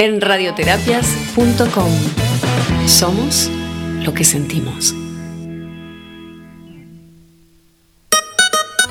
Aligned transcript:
en 0.00 0.22
radioterapias.com. 0.22 1.92
Somos 2.86 3.50
lo 4.02 4.14
que 4.14 4.24
sentimos. 4.24 4.94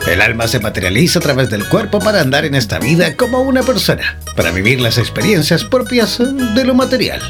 El 0.08 0.22
alma 0.22 0.48
se 0.48 0.60
materializa 0.60 1.18
a 1.18 1.22
través 1.24 1.50
del 1.50 1.68
cuerpo 1.68 1.98
para 1.98 2.22
andar 2.22 2.46
en 2.46 2.54
esta 2.54 2.78
vida 2.78 3.16
como 3.16 3.42
una 3.42 3.64
persona, 3.64 4.20
para 4.36 4.52
vivir 4.52 4.82
las 4.82 5.00
experiencias 5.00 5.64
propias 5.64 6.20
de 6.20 6.64
lo 6.64 6.76
material. 6.76 7.22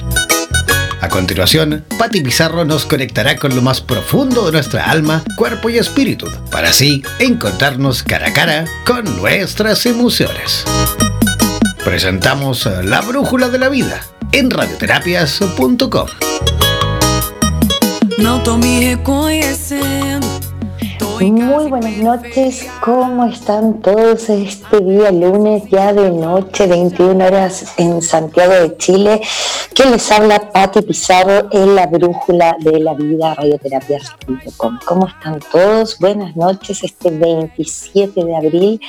A 1.00 1.08
continuación, 1.08 1.86
Patti 1.98 2.20
Pizarro 2.20 2.66
nos 2.66 2.86
conectará 2.86 3.38
con 3.38 3.56
lo 3.56 3.62
más 3.62 3.80
profundo 3.80 4.46
de 4.46 4.52
nuestra 4.52 4.92
alma, 4.92 5.24
cuerpo 5.38 5.70
y 5.70 5.78
espíritu, 5.78 6.28
para 6.52 6.70
así 6.70 7.02
encontrarnos 7.20 8.04
cara 8.04 8.28
a 8.28 8.34
cara 8.34 8.66
con 8.86 9.06
nuestras 9.22 9.86
emociones 9.86 10.66
presentamos 11.90 12.70
La 12.84 13.02
Brújula 13.02 13.50
de 13.50 13.58
la 13.58 13.68
Vida 13.68 14.06
en 14.32 14.52
radioterapias.com. 14.52 16.08
Muy 21.22 21.70
buenas 21.70 21.98
noches, 21.98 22.66
¿cómo 22.82 23.26
están 23.26 23.82
todos 23.82 24.30
este 24.30 24.80
día 24.80 25.12
lunes 25.12 25.64
ya 25.70 25.92
de 25.92 26.12
noche, 26.12 26.66
21 26.66 27.26
horas 27.26 27.74
en 27.76 28.02
Santiago 28.02 28.54
de 28.54 28.78
Chile? 28.78 29.22
Que 29.76 29.86
les 29.86 30.10
habla 30.14 30.50
Patti 30.52 30.82
Pizarro 30.82 31.50
en 31.52 31.76
la 31.76 31.88
brújula 31.88 32.56
de 32.60 32.80
la 32.80 32.94
vida 32.94 33.34
radioterapias.com. 33.34 34.80
¿Cómo 34.86 35.08
están 35.08 35.40
todos? 35.52 36.00
Buenas 36.00 36.38
noches, 36.38 36.86
este 36.86 37.12
27 37.12 38.24
de 38.24 38.36
abril, 38.38 38.82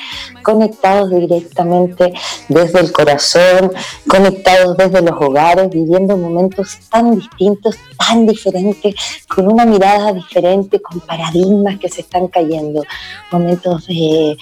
conectados 0.44 1.10
directamente 1.10 2.12
desde 2.48 2.78
el 2.78 2.92
corazón, 2.92 3.72
conectados 4.08 4.76
desde 4.76 5.02
los 5.02 5.20
hogares, 5.20 5.68
viviendo 5.68 6.16
momentos 6.16 6.78
tan 6.90 7.16
distintos, 7.16 7.76
tan 7.98 8.26
diferentes, 8.26 8.94
con 9.28 9.48
una 9.48 9.64
mirada 9.64 10.12
diferente, 10.12 10.80
con 10.80 11.00
paradigmas 11.00 11.78
que 11.78 11.88
se 11.88 12.02
están 12.02 12.19
cayendo, 12.28 12.82
momentos 13.30 13.86
de, 13.86 14.36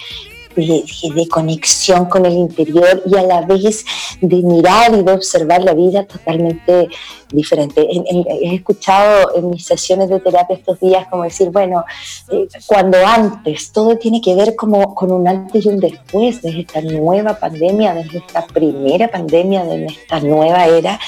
de, 0.55 1.27
conexión 1.29 2.05
con 2.05 2.25
el 2.25 2.33
interior 2.33 3.01
y 3.05 3.15
a 3.15 3.23
la 3.23 3.41
vez 3.41 3.85
de 4.21 4.37
mirar 4.37 4.93
y 4.93 5.03
de 5.03 5.11
observar 5.11 5.61
la 5.61 5.73
vida 5.73 6.05
totalmente 6.05 6.89
diferente. 7.31 7.87
he 7.89 8.55
escuchado 8.55 9.35
en 9.35 9.51
mis 9.51 9.65
sesiones 9.65 10.09
de 10.09 10.19
terapia 10.19 10.55
estos 10.55 10.79
días 10.79 11.07
como 11.09 11.23
decir, 11.23 11.49
bueno, 11.49 11.85
eh, 12.31 12.47
cuando 12.65 12.97
antes, 13.05 13.71
todo 13.71 13.97
tiene 13.97 14.21
que 14.21 14.35
ver 14.35 14.55
como 14.55 14.95
con 14.95 15.11
un 15.11 15.27
antes 15.27 15.65
y 15.65 15.69
un 15.69 15.79
después 15.79 16.41
de 16.41 16.61
esta 16.61 16.81
nueva 16.81 17.35
pandemia, 17.39 17.93
desde 17.93 18.19
esta 18.19 18.45
primera 18.47 19.09
pandemia, 19.09 19.63
de 19.65 19.85
esta 19.85 20.19
nueva 20.19 20.65
era. 20.65 20.99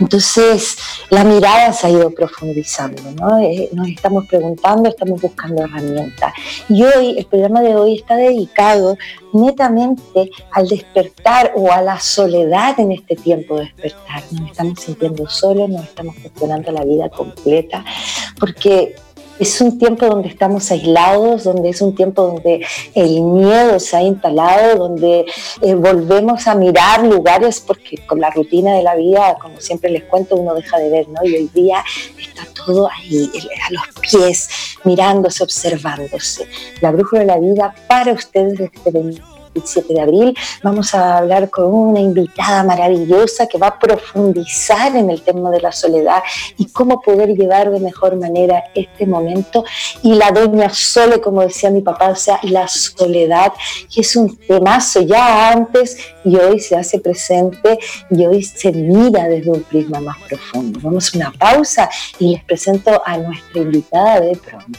Entonces, 0.00 0.78
la 1.10 1.24
mirada 1.24 1.72
se 1.72 1.86
ha 1.86 1.90
ido 1.90 2.10
profundizando, 2.10 3.02
¿no? 3.12 3.38
Eh, 3.38 3.68
nos 3.72 3.88
estamos 3.88 4.26
preguntando, 4.26 4.88
estamos 4.88 5.20
buscando 5.20 5.62
herramientas. 5.62 6.32
Y 6.68 6.84
hoy, 6.84 7.18
el 7.18 7.26
programa 7.26 7.60
de 7.62 7.74
hoy 7.74 7.96
está 7.96 8.16
dedicado 8.16 8.96
netamente 9.32 10.30
al 10.52 10.68
despertar 10.68 11.52
o 11.56 11.70
a 11.72 11.82
la 11.82 11.98
soledad 12.00 12.78
en 12.80 12.92
este 12.92 13.16
tiempo 13.16 13.56
de 13.56 13.64
despertar. 13.64 14.22
Nos 14.32 14.50
estamos 14.50 14.80
sintiendo 14.80 15.28
solos, 15.28 15.68
nos 15.68 15.84
estamos 15.84 16.14
cuestionando 16.16 16.72
la 16.72 16.84
vida 16.84 17.08
completa, 17.08 17.84
porque 18.38 18.94
es 19.38 19.60
un 19.60 19.78
tiempo 19.78 20.06
donde 20.06 20.28
estamos 20.28 20.70
aislados, 20.70 21.44
donde 21.44 21.70
es 21.70 21.80
un 21.80 21.94
tiempo 21.94 22.22
donde 22.22 22.64
el 22.94 23.20
miedo 23.22 23.78
se 23.78 23.96
ha 23.96 24.02
instalado, 24.02 24.76
donde 24.76 25.26
eh, 25.62 25.74
volvemos 25.74 26.46
a 26.46 26.54
mirar 26.54 27.04
lugares, 27.04 27.60
porque 27.60 27.98
con 28.06 28.20
la 28.20 28.30
rutina 28.30 28.74
de 28.74 28.82
la 28.82 28.94
vida, 28.94 29.36
como 29.40 29.60
siempre 29.60 29.90
les 29.90 30.04
cuento, 30.04 30.36
uno 30.36 30.54
deja 30.54 30.78
de 30.78 30.90
ver, 30.90 31.08
¿no? 31.08 31.24
Y 31.24 31.34
hoy 31.34 31.50
día 31.54 31.84
está 32.18 32.46
todo 32.64 32.88
ahí, 32.90 33.30
a 33.66 33.72
los 33.72 33.82
pies, 34.00 34.48
mirándose, 34.84 35.44
observándose. 35.44 36.46
La 36.80 36.90
brújula 36.90 37.20
de 37.20 37.26
la 37.26 37.38
vida 37.38 37.74
para 37.86 38.12
ustedes 38.12 38.60
este 38.60 38.90
7 39.62 39.92
de 39.92 40.00
abril. 40.00 40.36
Vamos 40.62 40.94
a 40.94 41.18
hablar 41.18 41.50
con 41.50 41.66
una 41.66 42.00
invitada 42.00 42.62
maravillosa 42.64 43.46
que 43.46 43.58
va 43.58 43.68
a 43.68 43.78
profundizar 43.78 44.94
en 44.96 45.10
el 45.10 45.22
tema 45.22 45.50
de 45.50 45.60
la 45.60 45.72
soledad 45.72 46.22
y 46.56 46.66
cómo 46.66 47.00
poder 47.00 47.30
llevar 47.30 47.70
de 47.70 47.80
mejor 47.80 48.16
manera 48.16 48.64
este 48.74 49.06
momento. 49.06 49.64
Y 50.02 50.14
la 50.14 50.30
doña 50.30 50.70
Sole, 50.70 51.20
como 51.20 51.42
decía 51.42 51.70
mi 51.70 51.80
papá, 51.80 52.10
o 52.10 52.16
sea, 52.16 52.38
la 52.42 52.68
soledad, 52.68 53.52
que 53.92 54.00
es 54.02 54.16
un 54.16 54.36
temazo 54.36 55.00
ya 55.02 55.50
antes 55.50 55.98
y 56.24 56.36
hoy 56.36 56.60
se 56.60 56.76
hace 56.76 57.00
presente 57.00 57.78
y 58.10 58.26
hoy 58.26 58.42
se 58.42 58.72
mira 58.72 59.28
desde 59.28 59.50
un 59.50 59.62
prisma 59.62 60.00
más 60.00 60.16
profundo. 60.28 60.80
Vamos 60.82 61.14
a 61.14 61.18
una 61.18 61.32
pausa 61.32 61.88
y 62.18 62.32
les 62.32 62.44
presento 62.44 63.02
a 63.04 63.18
nuestra 63.18 63.60
invitada 63.60 64.20
de 64.20 64.36
pronto. 64.36 64.78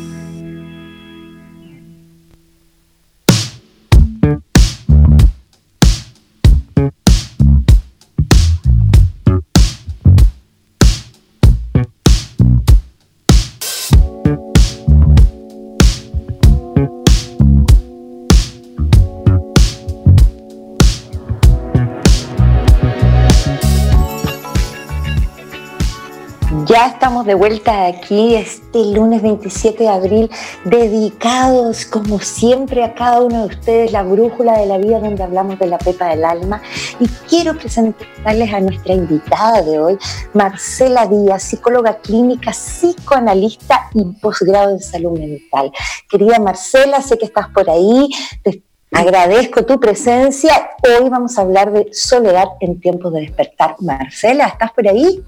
Estamos 26.87 27.27
de 27.27 27.35
vuelta 27.35 27.85
aquí 27.85 28.33
este 28.33 28.85
lunes 28.85 29.21
27 29.21 29.83
de 29.83 29.89
abril, 29.89 30.31
dedicados 30.65 31.85
como 31.85 32.19
siempre 32.19 32.83
a 32.83 32.95
cada 32.95 33.21
uno 33.21 33.41
de 33.41 33.55
ustedes, 33.55 33.91
la 33.91 34.01
brújula 34.01 34.57
de 34.57 34.65
la 34.65 34.79
vida 34.79 34.99
donde 34.99 35.21
hablamos 35.21 35.59
de 35.59 35.67
la 35.67 35.77
pepa 35.77 36.09
del 36.09 36.25
alma. 36.25 36.59
Y 36.99 37.07
quiero 37.29 37.55
presentarles 37.55 38.51
a 38.51 38.61
nuestra 38.61 38.95
invitada 38.95 39.61
de 39.61 39.77
hoy, 39.77 39.97
Marcela 40.33 41.05
Díaz, 41.05 41.43
psicóloga 41.43 41.99
clínica, 41.99 42.51
psicoanalista 42.51 43.89
y 43.93 44.03
posgrado 44.19 44.71
en 44.71 44.79
salud 44.79 45.19
mental. 45.19 45.71
Querida 46.09 46.39
Marcela, 46.39 47.01
sé 47.01 47.17
que 47.17 47.25
estás 47.25 47.49
por 47.49 47.69
ahí, 47.69 48.09
te 48.43 48.63
Agradezco 48.93 49.63
tu 49.63 49.79
presencia. 49.79 50.71
Hoy 50.83 51.07
vamos 51.07 51.37
a 51.37 51.43
hablar 51.43 51.71
de 51.71 51.87
soledad 51.93 52.47
en 52.59 52.81
tiempos 52.81 53.13
de 53.13 53.21
despertar. 53.21 53.77
Marcela, 53.79 54.47
¿estás 54.47 54.73
por 54.73 54.85
ahí? 54.85 55.23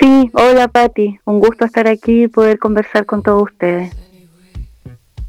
Sí, 0.00 0.30
hola 0.34 0.68
Patti, 0.68 1.18
un 1.24 1.40
gusto 1.40 1.64
estar 1.64 1.86
aquí 1.88 2.24
y 2.24 2.28
poder 2.28 2.58
conversar 2.58 3.06
con 3.06 3.22
todos 3.22 3.44
ustedes. 3.44 3.92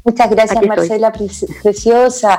Muchas 0.04 0.30
gracias 0.30 0.66
Marcela, 0.66 1.12
preciosa. 1.62 2.38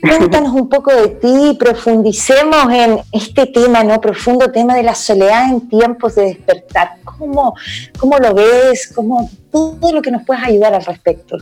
Cuéntanos 0.00 0.52
un 0.52 0.68
poco 0.68 0.92
de 0.92 1.08
ti, 1.08 1.56
profundicemos 1.58 2.72
en 2.72 3.00
este 3.12 3.46
tema, 3.46 3.82
¿no? 3.82 4.00
Profundo 4.00 4.50
tema 4.50 4.74
de 4.76 4.84
la 4.84 4.94
soledad 4.94 5.50
en 5.50 5.68
tiempos 5.68 6.14
de 6.14 6.26
despertar. 6.26 6.92
¿Cómo, 7.04 7.54
cómo 7.98 8.16
lo 8.18 8.32
ves? 8.32 8.92
¿Cómo, 8.94 9.28
todo 9.50 9.92
lo 9.92 10.02
que 10.02 10.10
nos 10.10 10.24
puedas 10.24 10.44
ayudar 10.44 10.74
al 10.74 10.84
respecto. 10.84 11.38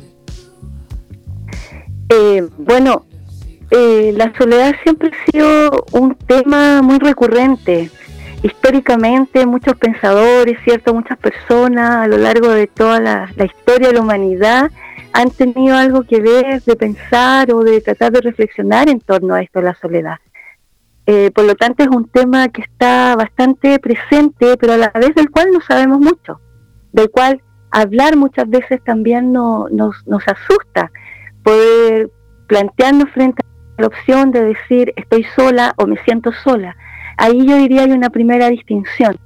Eh, 2.08 2.48
bueno, 2.56 3.04
eh, 3.70 4.12
la 4.16 4.32
soledad 4.36 4.74
siempre 4.82 5.10
ha 5.10 5.30
sido 5.30 5.86
un 5.92 6.14
tema 6.14 6.82
muy 6.82 6.98
recurrente. 6.98 7.90
Históricamente, 8.42 9.46
muchos 9.46 9.76
pensadores, 9.76 10.58
cierto, 10.64 10.94
muchas 10.94 11.18
personas 11.18 12.04
a 12.04 12.06
lo 12.06 12.18
largo 12.18 12.48
de 12.48 12.66
toda 12.66 13.00
la, 13.00 13.28
historia 13.44 13.88
de 13.88 13.94
la 13.94 14.00
humanidad 14.00 14.70
han 15.12 15.30
tenido 15.30 15.76
algo 15.76 16.02
que 16.02 16.20
ver 16.20 16.62
de 16.62 16.76
pensar 16.76 17.52
o 17.52 17.64
de 17.64 17.80
tratar 17.80 18.12
de 18.12 18.20
reflexionar 18.20 18.88
en 18.88 19.00
torno 19.00 19.34
a 19.34 19.42
esto 19.42 19.60
la 19.62 19.74
soledad. 19.74 20.18
Eh, 21.06 21.30
por 21.34 21.44
lo 21.44 21.54
tanto, 21.54 21.82
es 21.82 21.88
un 21.88 22.08
tema 22.08 22.48
que 22.48 22.62
está 22.62 23.14
bastante 23.16 23.78
presente, 23.78 24.56
pero 24.58 24.74
a 24.74 24.76
la 24.76 24.90
vez 24.94 25.14
del 25.14 25.30
cual 25.30 25.48
no 25.52 25.60
sabemos 25.60 26.00
mucho, 26.00 26.40
del 26.92 27.10
cual 27.10 27.40
hablar 27.70 28.16
muchas 28.16 28.48
veces 28.48 28.82
también 28.84 29.32
nos, 29.32 29.70
nos 29.70 30.28
asusta, 30.28 30.90
poder 31.42 32.10
plantearnos 32.48 33.10
frente 33.10 33.42
a 33.78 33.82
la 33.82 33.88
opción 33.88 34.30
de 34.30 34.44
decir 34.44 34.92
estoy 34.96 35.24
sola 35.36 35.74
o 35.76 35.86
me 35.86 35.96
siento 36.04 36.32
sola. 36.44 36.76
Ahí 37.16 37.46
yo 37.46 37.56
diría 37.56 37.82
hay 37.82 37.92
una 37.92 38.10
primera 38.10 38.48
distinción. 38.48 39.16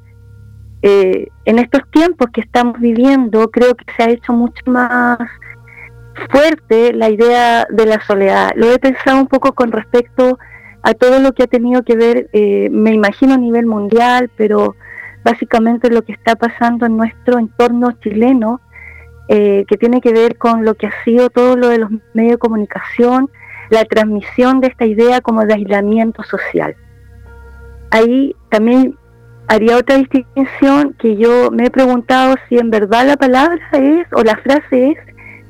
Eh, 0.82 1.28
en 1.44 1.58
estos 1.58 1.82
tiempos 1.90 2.28
que 2.32 2.40
estamos 2.40 2.80
viviendo 2.80 3.50
creo 3.50 3.74
que 3.74 3.84
se 3.94 4.02
ha 4.02 4.10
hecho 4.10 4.32
mucho 4.32 4.62
más 4.66 5.18
fuerte 6.30 6.92
la 6.92 7.10
idea 7.10 7.66
de 7.68 7.86
la 7.86 8.00
soledad. 8.06 8.52
Lo 8.56 8.70
he 8.70 8.78
pensado 8.78 9.18
un 9.18 9.26
poco 9.26 9.52
con 9.52 9.72
respecto 9.72 10.38
a 10.82 10.94
todo 10.94 11.20
lo 11.20 11.32
que 11.32 11.42
ha 11.42 11.46
tenido 11.46 11.82
que 11.82 11.96
ver, 11.96 12.30
eh, 12.32 12.68
me 12.70 12.92
imagino 12.92 13.34
a 13.34 13.38
nivel 13.38 13.66
mundial, 13.66 14.30
pero 14.36 14.76
básicamente 15.22 15.90
lo 15.90 16.02
que 16.02 16.12
está 16.12 16.36
pasando 16.36 16.86
en 16.86 16.96
nuestro 16.96 17.38
entorno 17.38 17.92
chileno, 18.00 18.60
eh, 19.28 19.64
que 19.68 19.76
tiene 19.76 20.00
que 20.00 20.12
ver 20.12 20.38
con 20.38 20.64
lo 20.64 20.74
que 20.74 20.86
ha 20.86 21.04
sido 21.04 21.28
todo 21.30 21.56
lo 21.56 21.68
de 21.68 21.78
los 21.78 21.90
medios 22.14 22.32
de 22.32 22.38
comunicación, 22.38 23.30
la 23.68 23.84
transmisión 23.84 24.60
de 24.60 24.68
esta 24.68 24.86
idea 24.86 25.20
como 25.20 25.44
de 25.44 25.54
aislamiento 25.54 26.22
social. 26.24 26.74
Ahí 27.90 28.34
también 28.50 28.96
haría 29.48 29.76
otra 29.76 29.96
distinción 29.96 30.94
que 30.98 31.16
yo 31.16 31.50
me 31.50 31.66
he 31.66 31.70
preguntado 31.70 32.36
si 32.48 32.58
en 32.58 32.70
verdad 32.70 33.06
la 33.06 33.16
palabra 33.16 33.58
es 33.72 34.06
o 34.12 34.22
la 34.22 34.36
frase 34.36 34.92
es 34.92 34.98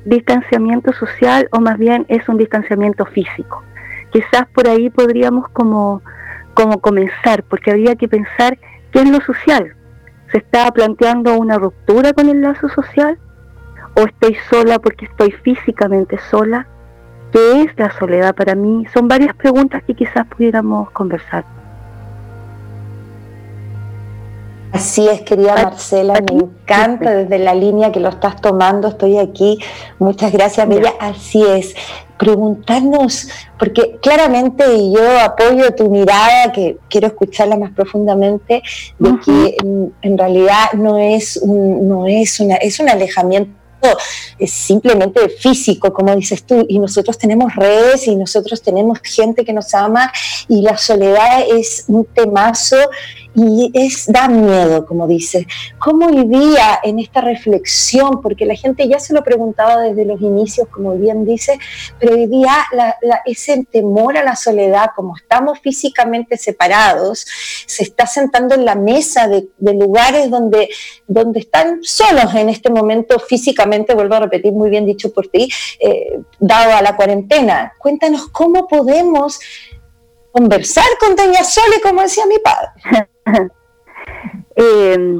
distanciamiento 0.05 0.91
social 0.93 1.47
o 1.51 1.59
más 1.59 1.77
bien 1.77 2.05
es 2.09 2.27
un 2.27 2.37
distanciamiento 2.37 3.05
físico. 3.05 3.63
Quizás 4.11 4.47
por 4.53 4.67
ahí 4.67 4.89
podríamos 4.89 5.47
como, 5.49 6.01
como 6.53 6.81
comenzar, 6.81 7.43
porque 7.43 7.71
habría 7.71 7.95
que 7.95 8.07
pensar 8.07 8.57
¿Qué 8.91 8.99
es 8.99 9.09
lo 9.09 9.21
social? 9.21 9.73
¿Se 10.31 10.39
está 10.39 10.69
planteando 10.71 11.37
una 11.37 11.57
ruptura 11.57 12.11
con 12.11 12.27
el 12.27 12.41
lazo 12.41 12.67
social? 12.67 13.17
¿O 13.95 14.01
estoy 14.01 14.35
sola 14.49 14.79
porque 14.79 15.05
estoy 15.05 15.31
físicamente 15.31 16.17
sola? 16.29 16.67
¿Qué 17.31 17.61
es 17.61 17.71
la 17.77 17.89
soledad 17.91 18.35
para 18.35 18.53
mí? 18.53 18.85
Son 18.93 19.07
varias 19.07 19.33
preguntas 19.33 19.81
que 19.83 19.93
quizás 19.93 20.25
pudiéramos 20.27 20.91
conversar. 20.91 21.45
Así 24.71 25.05
es, 25.07 25.21
querida 25.21 25.53
Marcela, 25.55 26.13
me 26.21 26.43
encanta 26.43 27.11
desde 27.11 27.39
la 27.39 27.53
línea 27.53 27.91
que 27.91 27.99
lo 27.99 28.07
estás 28.07 28.39
tomando, 28.39 28.87
estoy 28.87 29.17
aquí. 29.17 29.59
Muchas 29.99 30.31
gracias, 30.31 30.65
Miriam. 30.65 30.93
Así 30.99 31.43
es, 31.43 31.75
preguntarnos, 32.17 33.27
porque 33.59 33.97
claramente 34.01 34.63
yo 34.91 35.19
apoyo 35.19 35.75
tu 35.75 35.89
mirada, 35.89 36.53
que 36.53 36.77
quiero 36.87 37.07
escucharla 37.07 37.57
más 37.57 37.71
profundamente, 37.71 38.63
de 38.97 39.19
que 39.19 39.57
en, 40.01 40.17
realidad 40.17 40.71
no 40.73 40.97
es 40.97 41.37
un, 41.37 41.89
no 41.89 42.07
es 42.07 42.39
una, 42.39 42.55
es 42.55 42.79
un 42.79 42.89
alejamiento 42.89 43.61
es 44.37 44.51
simplemente 44.51 45.29
físico, 45.29 45.93
como 45.93 46.15
dices 46.15 46.43
tú, 46.43 46.65
y 46.67 46.79
nosotros 46.79 47.17
tenemos 47.17 47.55
redes 47.55 48.07
y 48.07 48.15
nosotros 48.15 48.61
tenemos 48.61 48.99
gente 49.03 49.43
que 49.43 49.53
nos 49.53 49.73
ama 49.73 50.11
y 50.47 50.61
la 50.61 50.77
soledad 50.77 51.43
es 51.49 51.85
un 51.87 52.05
temazo 52.05 52.77
y 53.33 53.71
es 53.73 54.07
da 54.07 54.27
miedo, 54.27 54.85
como 54.85 55.07
dice. 55.07 55.47
¿Cómo 55.79 56.11
día 56.11 56.79
en 56.83 56.99
esta 56.99 57.21
reflexión, 57.21 58.21
porque 58.21 58.45
la 58.45 58.55
gente 58.55 58.87
ya 58.87 58.99
se 58.99 59.13
lo 59.13 59.23
preguntaba 59.23 59.81
desde 59.81 60.05
los 60.05 60.21
inicios, 60.21 60.67
como 60.69 60.95
bien 60.95 61.25
dice, 61.25 61.57
pero 61.99 62.13
hoy 62.13 62.27
día 62.27 62.65
ese 63.25 63.65
temor 63.71 64.17
a 64.17 64.23
la 64.23 64.35
soledad, 64.35 64.91
como 64.95 65.15
estamos 65.15 65.59
físicamente 65.59 66.37
separados, 66.37 67.25
se 67.65 67.83
está 67.83 68.05
sentando 68.05 68.55
en 68.55 68.65
la 68.65 68.75
mesa 68.75 69.27
de, 69.27 69.47
lugares 69.59 70.29
donde, 70.29 70.69
donde 71.07 71.39
están 71.39 71.79
solos 71.81 72.33
en 72.35 72.49
este 72.49 72.69
momento 72.69 73.19
físicamente, 73.19 73.93
vuelvo 73.93 74.15
a 74.15 74.19
repetir, 74.21 74.51
muy 74.51 74.69
bien 74.69 74.85
dicho 74.85 75.11
por 75.13 75.27
ti, 75.27 75.49
eh, 75.79 76.19
dado 76.39 76.73
a 76.73 76.81
la 76.81 76.95
cuarentena. 76.95 77.73
Cuéntanos 77.79 78.27
cómo 78.27 78.67
podemos 78.67 79.39
conversar 80.31 80.85
con 80.99 81.15
Doña 81.15 81.43
Sole, 81.43 81.81
como 81.81 82.01
decía 82.01 82.25
mi 82.25 82.37
padre. 82.39 83.07
eh, 84.55 85.19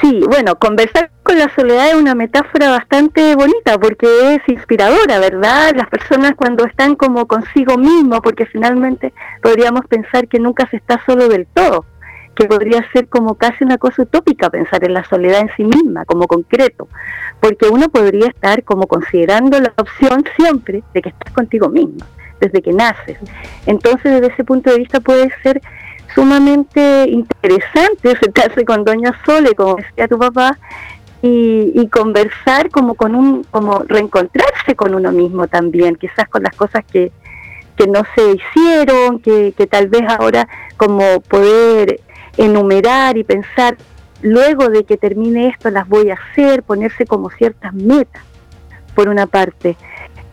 sí, 0.00 0.20
bueno, 0.28 0.56
conversar 0.56 1.10
con 1.22 1.38
la 1.38 1.52
soledad 1.54 1.88
es 1.88 1.94
una 1.94 2.14
metáfora 2.14 2.70
bastante 2.70 3.34
bonita 3.34 3.78
porque 3.78 4.34
es 4.34 4.48
inspiradora, 4.48 5.18
¿verdad? 5.18 5.72
Las 5.74 5.88
personas 5.88 6.34
cuando 6.36 6.64
están 6.64 6.96
como 6.96 7.26
consigo 7.26 7.76
mismo, 7.76 8.20
porque 8.20 8.46
finalmente 8.46 9.12
podríamos 9.42 9.86
pensar 9.86 10.28
que 10.28 10.38
nunca 10.38 10.68
se 10.70 10.76
está 10.76 11.02
solo 11.06 11.28
del 11.28 11.46
todo, 11.46 11.84
que 12.34 12.46
podría 12.46 12.84
ser 12.92 13.08
como 13.08 13.36
casi 13.36 13.64
una 13.64 13.78
cosa 13.78 14.02
utópica 14.02 14.50
pensar 14.50 14.84
en 14.84 14.94
la 14.94 15.04
soledad 15.04 15.40
en 15.40 15.50
sí 15.56 15.64
misma, 15.64 16.04
como 16.04 16.26
concreto, 16.26 16.88
porque 17.40 17.68
uno 17.68 17.88
podría 17.88 18.28
estar 18.28 18.64
como 18.64 18.86
considerando 18.86 19.60
la 19.60 19.72
opción 19.76 20.24
siempre 20.36 20.82
de 20.92 21.02
que 21.02 21.10
estás 21.10 21.32
contigo 21.32 21.68
misma 21.68 22.06
desde 22.40 22.62
que 22.62 22.72
naces. 22.72 23.18
Entonces, 23.66 24.12
desde 24.12 24.26
ese 24.26 24.44
punto 24.44 24.70
de 24.70 24.78
vista 24.78 25.00
puede 25.00 25.30
ser 25.42 25.62
sumamente 26.14 27.06
interesante 27.08 28.16
sentarse 28.16 28.64
con 28.64 28.84
Doña 28.84 29.12
Sole, 29.24 29.54
como 29.54 29.76
decía 29.76 30.08
tu 30.08 30.18
papá, 30.18 30.58
y, 31.26 31.88
conversar 31.88 32.70
como 32.70 32.94
con 32.94 33.14
un, 33.14 33.44
como 33.44 33.78
reencontrarse 33.78 34.76
con 34.76 34.94
uno 34.94 35.10
mismo 35.10 35.48
también, 35.48 35.96
quizás 35.96 36.28
con 36.28 36.42
las 36.42 36.54
cosas 36.54 36.84
que, 36.84 37.12
que 37.76 37.86
no 37.86 38.02
se 38.14 38.32
hicieron, 38.32 39.20
que, 39.20 39.54
que 39.56 39.66
tal 39.66 39.88
vez 39.88 40.02
ahora 40.06 40.46
como 40.76 41.20
poder 41.20 42.00
enumerar 42.36 43.16
y 43.16 43.24
pensar, 43.24 43.78
luego 44.20 44.68
de 44.68 44.84
que 44.84 44.98
termine 44.98 45.48
esto 45.48 45.70
las 45.70 45.88
voy 45.88 46.10
a 46.10 46.14
hacer, 46.14 46.62
ponerse 46.62 47.06
como 47.06 47.30
ciertas 47.30 47.72
metas, 47.72 48.22
por 48.94 49.08
una 49.08 49.26
parte. 49.26 49.76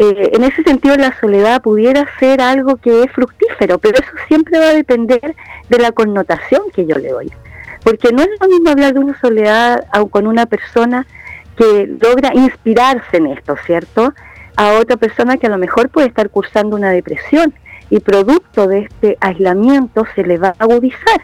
Eh, 0.02 0.32
en 0.34 0.44
ese 0.44 0.64
sentido 0.64 0.96
la 0.98 1.16
soledad 1.20 1.62
pudiera 1.62 2.08
ser 2.18 2.42
algo 2.42 2.78
que 2.78 3.04
es 3.04 3.12
fructífero, 3.12 3.78
pero 3.78 4.00
eso 4.00 4.12
siempre 4.28 4.58
va 4.58 4.70
a 4.70 4.74
depender 4.74 5.36
de 5.70 5.78
la 5.78 5.92
connotación 5.92 6.64
que 6.74 6.88
yo 6.88 6.96
le 6.96 7.10
doy. 7.10 7.32
Porque 7.84 8.12
no 8.12 8.24
es 8.24 8.30
lo 8.40 8.48
mismo 8.48 8.72
hablar 8.72 8.96
de 8.96 9.00
una 9.00 9.22
soledad 9.22 9.86
con 10.10 10.26
una 10.26 10.48
persona 10.48 11.06
que 11.56 11.88
logra 12.02 12.32
inspirarse 12.34 13.18
en 13.18 13.28
esto, 13.28 13.56
¿cierto? 13.64 14.12
A 14.56 14.80
otra 14.80 14.98
persona 14.98 15.38
que 15.38 15.46
a 15.46 15.52
lo 15.52 15.60
mejor 15.60 15.90
puede 15.90 16.08
estar 16.08 16.32
cursando 16.32 16.76
una 16.76 16.90
depresión 16.90 17.54
y 17.92 18.00
producto 18.00 18.66
de 18.66 18.80
este 18.80 19.18
aislamiento 19.22 20.08
se 20.16 20.24
le 20.24 20.40
va 20.40 20.56
a 20.58 20.64
agudizar. 20.64 21.22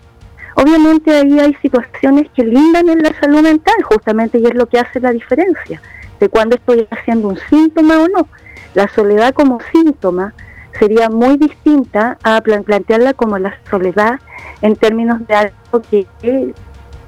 Obviamente 0.54 1.16
ahí 1.16 1.40
hay 1.40 1.56
situaciones 1.64 2.28
que 2.36 2.44
lindan 2.44 2.90
en 2.90 3.02
la 3.02 3.20
salud 3.20 3.42
mental, 3.42 3.82
justamente, 3.82 4.38
y 4.38 4.46
es 4.46 4.54
lo 4.54 4.68
que 4.68 4.78
hace 4.78 5.00
la 5.00 5.12
diferencia 5.12 5.82
de 6.20 6.30
cuando 6.30 6.58
estoy 6.58 6.88
haciendo 6.92 7.30
un 7.30 7.40
síntoma 7.50 8.04
o 8.04 8.08
no. 8.08 8.28
La 8.74 8.88
soledad 8.88 9.34
como 9.34 9.60
síntoma 9.72 10.34
sería 10.80 11.10
muy 11.10 11.38
distinta 11.38 12.18
a 12.24 12.42
plantearla 12.42 13.14
como 13.14 13.38
la 13.40 13.56
soledad 13.70 14.20
en 14.62 14.76
términos 14.76 15.26
de 15.28 15.36
algo 15.36 15.82
que 15.90 16.06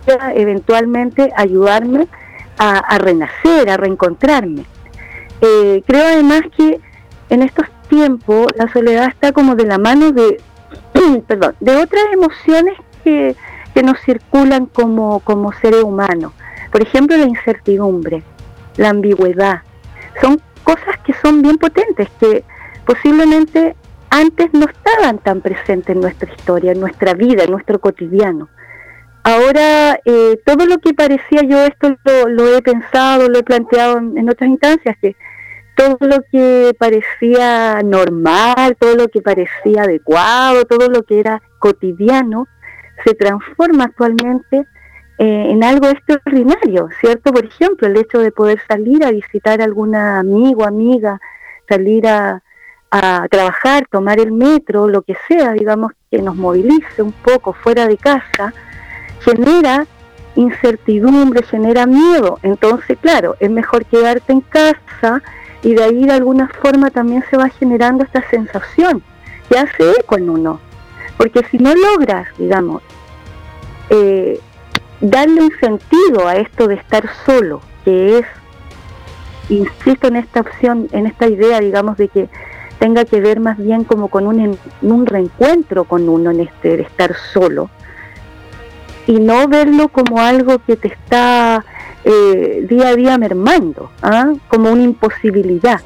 pueda 0.05 0.33
eventualmente 0.33 1.31
ayudarme 1.35 2.07
a, 2.57 2.97
renacer, 2.97 3.69
a 3.69 3.77
reencontrarme. 3.77 4.65
Eh, 5.41 5.81
creo 5.87 6.05
además 6.05 6.41
que 6.57 6.79
en 7.29 7.41
estos 7.41 7.67
tiempos 7.87 8.47
la 8.57 8.71
soledad 8.71 9.07
está 9.07 9.31
como 9.31 9.55
de 9.55 9.65
la 9.65 9.77
mano 9.77 10.11
de, 10.11 10.41
perdón, 11.27 11.55
de 11.59 11.77
otras 11.77 12.03
emociones 12.11 12.73
que, 13.03 13.35
que 13.73 13.83
nos 13.83 13.99
circulan 14.01 14.65
como, 14.65 15.21
como 15.21 15.53
seres 15.53 15.83
humanos. 15.83 16.33
Por 16.71 16.81
ejemplo, 16.81 17.17
la 17.17 17.25
incertidumbre, 17.25 18.23
la 18.77 18.89
ambigüedad. 18.89 19.61
Son 20.21 20.41
cosas 20.69 20.99
que 21.03 21.13
son 21.13 21.41
bien 21.41 21.57
potentes, 21.57 22.07
que 22.19 22.43
posiblemente 22.85 23.75
antes 24.11 24.53
no 24.53 24.65
estaban 24.65 25.17
tan 25.17 25.41
presentes 25.41 25.95
en 25.95 26.01
nuestra 26.01 26.31
historia, 26.31 26.73
en 26.73 26.79
nuestra 26.79 27.13
vida, 27.15 27.43
en 27.43 27.51
nuestro 27.51 27.79
cotidiano. 27.79 28.49
Ahora, 29.23 29.99
eh, 30.05 30.39
todo 30.45 30.65
lo 30.67 30.77
que 30.77 30.93
parecía 30.93 31.41
yo, 31.41 31.63
esto 31.65 31.95
lo, 32.27 32.55
he 32.55 32.61
pensado, 32.61 33.29
lo 33.29 33.39
he 33.39 33.43
planteado 33.43 33.97
en, 33.97 34.29
otras 34.29 34.49
instancias, 34.49 34.95
que 35.01 35.15
todo 35.75 35.97
lo 36.01 36.17
que 36.31 36.75
parecía 36.77 37.81
normal, 37.83 38.77
todo 38.79 38.95
lo 38.95 39.07
que 39.07 39.21
parecía 39.21 39.83
adecuado, 39.83 40.65
todo 40.65 40.87
lo 40.87 41.03
que 41.03 41.19
era 41.19 41.41
cotidiano, 41.57 42.47
se 43.03 43.15
transforma 43.15 43.85
actualmente 43.85 44.67
eh, 45.19 45.51
en 45.51 45.65
algo 45.65 45.89
extraordinario, 45.89 46.87
¿cierto? 47.01 47.33
Por 47.33 47.43
ejemplo, 47.43 47.87
el 47.87 47.97
hecho 47.97 48.19
de 48.19 48.31
poder 48.31 48.61
salir 48.69 49.03
a 49.03 49.11
visitar 49.11 49.59
a 49.59 49.65
alguna 49.65 50.19
amigo, 50.19 50.65
amiga, 50.65 51.19
salir 51.67 52.07
a, 52.07 52.41
a 52.89 53.27
trabajar, 53.29 53.85
tomar 53.91 54.21
el 54.21 54.31
metro, 54.31 54.87
lo 54.87 55.01
que 55.01 55.17
sea, 55.27 55.51
digamos, 55.51 55.91
que 56.09 56.21
nos 56.21 56.37
movilice 56.37 57.01
un 57.01 57.11
poco 57.11 57.51
fuera 57.51 57.85
de 57.85 57.97
casa, 57.97 58.53
genera 59.19 59.85
incertidumbre, 60.35 61.43
genera 61.43 61.85
miedo. 61.85 62.39
Entonces, 62.41 62.97
claro, 63.01 63.35
es 63.41 63.51
mejor 63.51 63.83
quedarte 63.85 64.31
en 64.31 64.39
casa 64.39 65.21
y 65.61 65.73
de 65.73 65.83
ahí 65.83 66.05
de 66.05 66.13
alguna 66.13 66.47
forma 66.47 66.91
también 66.91 67.25
se 67.29 67.35
va 67.35 67.49
generando 67.49 68.05
esta 68.05 68.23
sensación 68.29 69.03
que 69.49 69.57
hace 69.57 69.91
eco 69.99 70.17
en 70.17 70.29
uno. 70.29 70.61
Porque 71.17 71.43
si 71.51 71.57
no 71.57 71.73
logras, 71.75 72.29
digamos, 72.37 72.81
eh, 73.89 74.39
darle 75.01 75.41
un 75.41 75.51
sentido 75.59 76.27
a 76.27 76.35
esto 76.35 76.67
de 76.67 76.75
estar 76.75 77.09
solo, 77.25 77.61
que 77.85 78.19
es, 78.19 78.25
insisto 79.49 80.07
en 80.07 80.17
esta 80.17 80.41
opción, 80.41 80.87
en 80.91 81.07
esta 81.07 81.27
idea, 81.27 81.59
digamos, 81.59 81.97
de 81.97 82.07
que 82.07 82.29
tenga 82.79 83.05
que 83.05 83.19
ver 83.19 83.39
más 83.39 83.57
bien 83.57 83.83
como 83.83 84.07
con 84.07 84.27
un, 84.27 84.57
un 84.81 85.05
reencuentro 85.05 85.83
con 85.83 86.07
uno 86.07 86.31
en 86.31 86.41
este 86.41 86.77
de 86.77 86.83
estar 86.83 87.15
solo, 87.33 87.69
y 89.07 89.13
no 89.13 89.47
verlo 89.47 89.89
como 89.89 90.21
algo 90.21 90.59
que 90.59 90.75
te 90.75 90.89
está 90.89 91.65
eh, 92.03 92.65
día 92.69 92.89
a 92.89 92.95
día 92.95 93.17
mermando, 93.17 93.89
¿ah? 94.01 94.33
como 94.47 94.71
una 94.71 94.83
imposibilidad. 94.83 95.81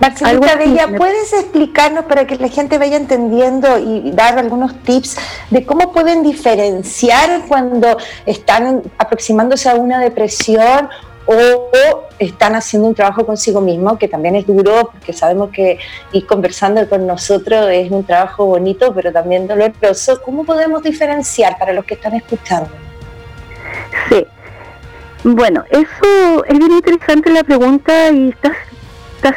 Marcelita 0.00 0.56
Bella, 0.56 0.88
¿puedes 0.96 1.32
explicarnos 1.32 2.04
para 2.04 2.26
que 2.26 2.36
la 2.36 2.48
gente 2.48 2.78
vaya 2.78 2.96
entendiendo 2.96 3.78
y 3.78 4.10
dar 4.12 4.38
algunos 4.38 4.74
tips 4.82 5.16
de 5.50 5.64
cómo 5.64 5.92
pueden 5.92 6.22
diferenciar 6.22 7.42
cuando 7.48 7.96
están 8.26 8.82
aproximándose 8.98 9.70
a 9.70 9.74
una 9.74 9.98
depresión 9.98 10.88
o 11.26 11.70
están 12.18 12.54
haciendo 12.54 12.88
un 12.88 12.94
trabajo 12.94 13.26
consigo 13.26 13.60
mismo, 13.60 13.98
que 13.98 14.06
también 14.06 14.36
es 14.36 14.46
duro, 14.46 14.90
porque 14.92 15.12
sabemos 15.12 15.50
que 15.50 15.78
ir 16.12 16.26
conversando 16.26 16.88
con 16.88 17.06
nosotros 17.06 17.68
es 17.70 17.90
un 17.90 18.04
trabajo 18.04 18.46
bonito, 18.46 18.94
pero 18.94 19.12
también 19.12 19.48
doloroso. 19.48 20.20
¿Cómo 20.22 20.44
podemos 20.44 20.82
diferenciar 20.82 21.58
para 21.58 21.72
los 21.72 21.84
que 21.84 21.94
están 21.94 22.14
escuchando? 22.14 22.70
Sí. 24.08 24.26
Bueno, 25.24 25.64
eso 25.70 26.44
es 26.44 26.58
bien 26.58 26.70
interesante 26.70 27.30
la 27.30 27.42
pregunta 27.42 28.10
y 28.12 28.28
está, 28.28 28.52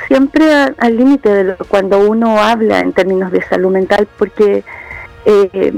siempre 0.07 0.51
al 0.53 0.97
límite 0.97 1.43
de 1.43 1.55
cuando 1.67 1.99
uno 1.99 2.39
habla 2.39 2.79
en 2.79 2.93
términos 2.93 3.31
de 3.31 3.41
salud 3.43 3.71
mental, 3.71 4.07
porque 4.17 4.63
eh, 5.25 5.73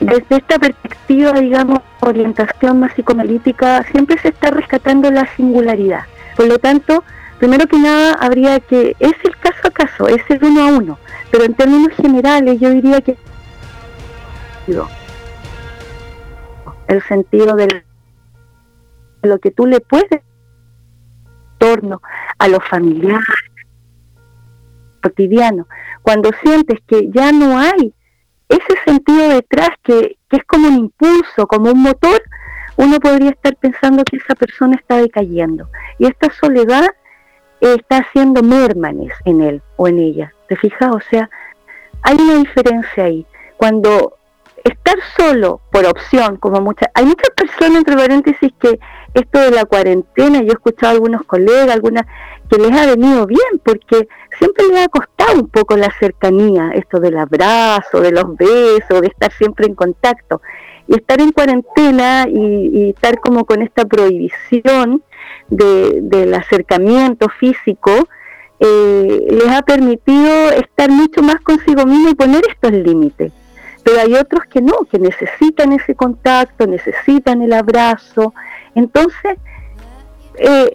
desde 0.00 0.36
esta 0.36 0.58
perspectiva, 0.58 1.32
digamos, 1.32 1.80
orientación 2.00 2.80
más 2.80 2.92
psicoanalítica, 2.92 3.84
siempre 3.84 4.18
se 4.18 4.28
está 4.28 4.50
rescatando 4.50 5.10
la 5.10 5.26
singularidad. 5.36 6.04
Por 6.36 6.46
lo 6.46 6.58
tanto, 6.58 7.04
primero 7.38 7.66
que 7.66 7.78
nada, 7.78 8.14
habría 8.14 8.60
que, 8.60 8.96
es 8.98 9.14
el 9.22 9.36
caso 9.38 9.68
a 9.68 9.70
caso, 9.70 10.08
es 10.08 10.22
el 10.28 10.44
uno 10.44 10.62
a 10.62 10.72
uno, 10.72 10.98
pero 11.30 11.44
en 11.44 11.54
términos 11.54 11.92
generales 11.96 12.60
yo 12.60 12.70
diría 12.70 13.00
que 13.00 13.16
el 16.88 17.02
sentido 17.02 17.56
de 17.56 17.84
lo 19.22 19.38
que 19.38 19.50
tú 19.50 19.66
le 19.66 19.80
puedes 19.80 20.22
torno 21.58 22.00
a 22.44 22.48
lo 22.48 22.60
familiar, 22.60 23.22
cotidiano, 25.02 25.66
cuando 26.02 26.30
sientes 26.42 26.78
que 26.86 27.08
ya 27.10 27.32
no 27.32 27.58
hay 27.58 27.94
ese 28.50 28.74
sentido 28.84 29.30
detrás 29.30 29.70
que, 29.82 30.18
que 30.28 30.36
es 30.36 30.44
como 30.44 30.68
un 30.68 30.74
impulso, 30.74 31.46
como 31.46 31.70
un 31.70 31.80
motor, 31.80 32.22
uno 32.76 33.00
podría 33.00 33.30
estar 33.30 33.56
pensando 33.56 34.04
que 34.04 34.18
esa 34.18 34.34
persona 34.34 34.76
está 34.76 34.98
decayendo. 34.98 35.70
Y 35.98 36.06
esta 36.06 36.30
soledad 36.32 36.90
está 37.60 37.98
haciendo 37.98 38.42
mermanes 38.42 39.14
en 39.24 39.40
él 39.40 39.62
o 39.76 39.88
en 39.88 39.98
ella. 39.98 40.34
¿Te 40.48 40.56
fijas? 40.56 40.94
O 40.94 41.00
sea, 41.08 41.30
hay 42.02 42.16
una 42.16 42.34
diferencia 42.34 43.04
ahí. 43.04 43.26
Cuando 43.56 44.18
estar 44.64 44.96
solo 45.16 45.62
por 45.72 45.86
opción, 45.86 46.36
como 46.36 46.60
muchas, 46.60 46.90
hay 46.92 47.06
muchas 47.06 47.30
personas, 47.30 47.78
entre 47.78 47.96
paréntesis, 47.96 48.52
que 48.58 48.78
esto 49.14 49.38
de 49.38 49.52
la 49.52 49.64
cuarentena, 49.64 50.40
yo 50.42 50.48
he 50.48 50.54
escuchado 50.54 50.88
a 50.88 50.94
algunos 50.94 51.22
colegas, 51.24 51.70
algunas 51.70 52.04
que 52.50 52.58
les 52.58 52.72
ha 52.72 52.86
venido 52.86 53.26
bien, 53.26 53.60
porque 53.62 54.08
siempre 54.38 54.66
les 54.68 54.84
ha 54.84 54.88
costado 54.88 55.40
un 55.40 55.48
poco 55.48 55.76
la 55.76 55.90
cercanía, 55.98 56.72
esto 56.74 57.00
del 57.00 57.16
abrazo, 57.16 58.00
de 58.00 58.12
los 58.12 58.36
besos, 58.36 59.00
de 59.00 59.06
estar 59.06 59.32
siempre 59.32 59.66
en 59.66 59.74
contacto. 59.74 60.42
Y 60.86 60.96
estar 60.96 61.20
en 61.20 61.32
cuarentena 61.32 62.26
y, 62.28 62.90
estar 62.90 63.18
como 63.20 63.46
con 63.46 63.62
esta 63.62 63.84
prohibición 63.86 65.02
de, 65.48 66.00
del 66.02 66.34
acercamiento 66.34 67.28
físico, 67.28 68.08
eh, 68.60 69.26
les 69.30 69.48
ha 69.48 69.62
permitido 69.62 70.50
estar 70.50 70.90
mucho 70.90 71.22
más 71.22 71.40
consigo 71.40 71.86
mismo 71.86 72.10
y 72.10 72.14
poner 72.14 72.42
estos 72.48 72.72
límites. 72.72 73.32
Pero 73.82 74.00
hay 74.00 74.14
otros 74.14 74.44
que 74.46 74.62
no, 74.62 74.84
que 74.90 74.98
necesitan 74.98 75.72
ese 75.72 75.94
contacto, 75.94 76.66
necesitan 76.66 77.42
el 77.42 77.52
abrazo. 77.52 78.32
Entonces, 78.74 79.38
eh, 80.36 80.70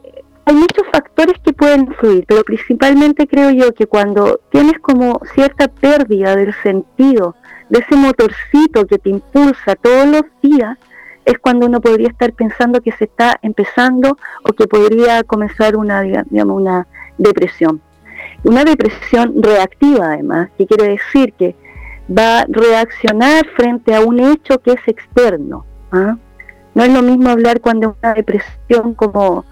hay 0.45 0.55
muchos 0.55 0.85
factores 0.91 1.35
que 1.43 1.53
pueden 1.53 1.81
influir, 1.81 2.25
pero 2.27 2.43
principalmente 2.43 3.27
creo 3.27 3.51
yo 3.51 3.73
que 3.73 3.85
cuando 3.85 4.39
tienes 4.51 4.79
como 4.79 5.21
cierta 5.33 5.67
pérdida 5.67 6.35
del 6.35 6.53
sentido, 6.63 7.35
de 7.69 7.79
ese 7.79 7.95
motorcito 7.95 8.87
que 8.87 8.97
te 8.97 9.09
impulsa 9.09 9.75
todos 9.75 10.07
los 10.07 10.23
días, 10.41 10.77
es 11.25 11.37
cuando 11.37 11.67
uno 11.67 11.79
podría 11.79 12.07
estar 12.07 12.33
pensando 12.33 12.81
que 12.81 12.91
se 12.93 13.03
está 13.03 13.37
empezando 13.43 14.17
o 14.43 14.53
que 14.53 14.67
podría 14.67 15.23
comenzar 15.23 15.75
una, 15.75 16.01
digamos, 16.01 16.57
una 16.57 16.87
depresión. 17.17 17.81
Una 18.43 18.63
depresión 18.63 19.33
reactiva 19.43 20.13
además, 20.13 20.49
que 20.57 20.65
quiere 20.65 20.89
decir 20.89 21.33
que 21.33 21.55
va 22.09 22.39
a 22.39 22.45
reaccionar 22.47 23.45
frente 23.55 23.93
a 23.93 24.01
un 24.01 24.19
hecho 24.19 24.57
que 24.59 24.71
es 24.71 24.87
externo. 24.87 25.65
¿ah? 25.91 26.17
No 26.75 26.83
es 26.83 26.93
lo 26.93 27.01
mismo 27.01 27.29
hablar 27.29 27.61
cuando 27.61 27.95
una 28.01 28.13
depresión 28.13 28.93
como 28.95 29.45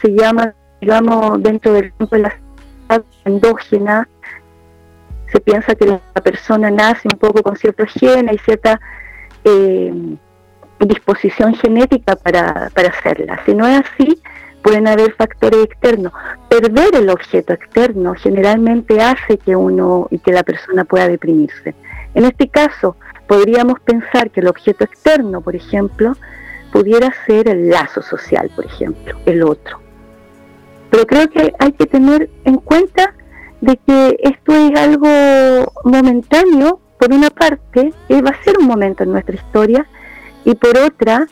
se 0.00 0.08
llama, 0.08 0.54
digamos, 0.80 1.42
dentro 1.42 1.72
del 1.72 1.92
campo 1.96 2.16
de 2.16 2.22
la 2.22 2.34
endógena, 3.24 4.08
se 5.32 5.40
piensa 5.40 5.74
que 5.74 5.86
la 5.86 6.22
persona 6.22 6.70
nace 6.70 7.08
un 7.12 7.18
poco 7.18 7.42
con 7.42 7.56
ciertos 7.56 7.92
genes 7.92 8.36
y 8.36 8.38
cierta 8.38 8.80
eh, 9.44 10.16
disposición 10.80 11.54
genética 11.54 12.16
para, 12.16 12.70
para 12.74 12.88
hacerla. 12.88 13.40
Si 13.44 13.54
no 13.54 13.66
es 13.66 13.80
así, 13.80 14.20
pueden 14.62 14.88
haber 14.88 15.12
factores 15.14 15.64
externos. 15.64 16.12
Perder 16.48 16.94
el 16.94 17.10
objeto 17.10 17.52
externo 17.52 18.14
generalmente 18.14 19.00
hace 19.00 19.38
que 19.38 19.54
uno 19.54 20.08
y 20.10 20.18
que 20.18 20.32
la 20.32 20.42
persona 20.42 20.84
pueda 20.84 21.08
deprimirse. 21.08 21.74
En 22.14 22.24
este 22.24 22.48
caso, 22.48 22.96
podríamos 23.26 23.80
pensar 23.80 24.30
que 24.30 24.40
el 24.40 24.48
objeto 24.48 24.84
externo, 24.84 25.40
por 25.40 25.54
ejemplo, 25.54 26.14
pudiera 26.72 27.12
ser 27.26 27.48
el 27.48 27.70
lazo 27.70 28.02
social, 28.02 28.50
por 28.54 28.66
ejemplo, 28.66 29.18
el 29.26 29.42
otro. 29.42 29.80
Pero 30.90 31.06
creo 31.06 31.28
que 31.28 31.52
hay 31.58 31.72
que 31.72 31.86
tener 31.86 32.30
en 32.44 32.56
cuenta 32.56 33.14
de 33.60 33.76
que 33.76 34.16
esto 34.22 34.52
es 34.52 34.78
algo 34.78 35.08
momentáneo, 35.84 36.80
por 36.98 37.12
una 37.12 37.30
parte, 37.30 37.92
que 38.08 38.22
va 38.22 38.30
a 38.30 38.44
ser 38.44 38.58
un 38.58 38.66
momento 38.66 39.02
en 39.02 39.12
nuestra 39.12 39.34
historia, 39.34 39.86
y 40.44 40.54
por 40.54 40.76
otra, 40.78 41.26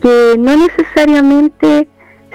que 0.00 0.34
no 0.38 0.56
necesariamente 0.56 1.88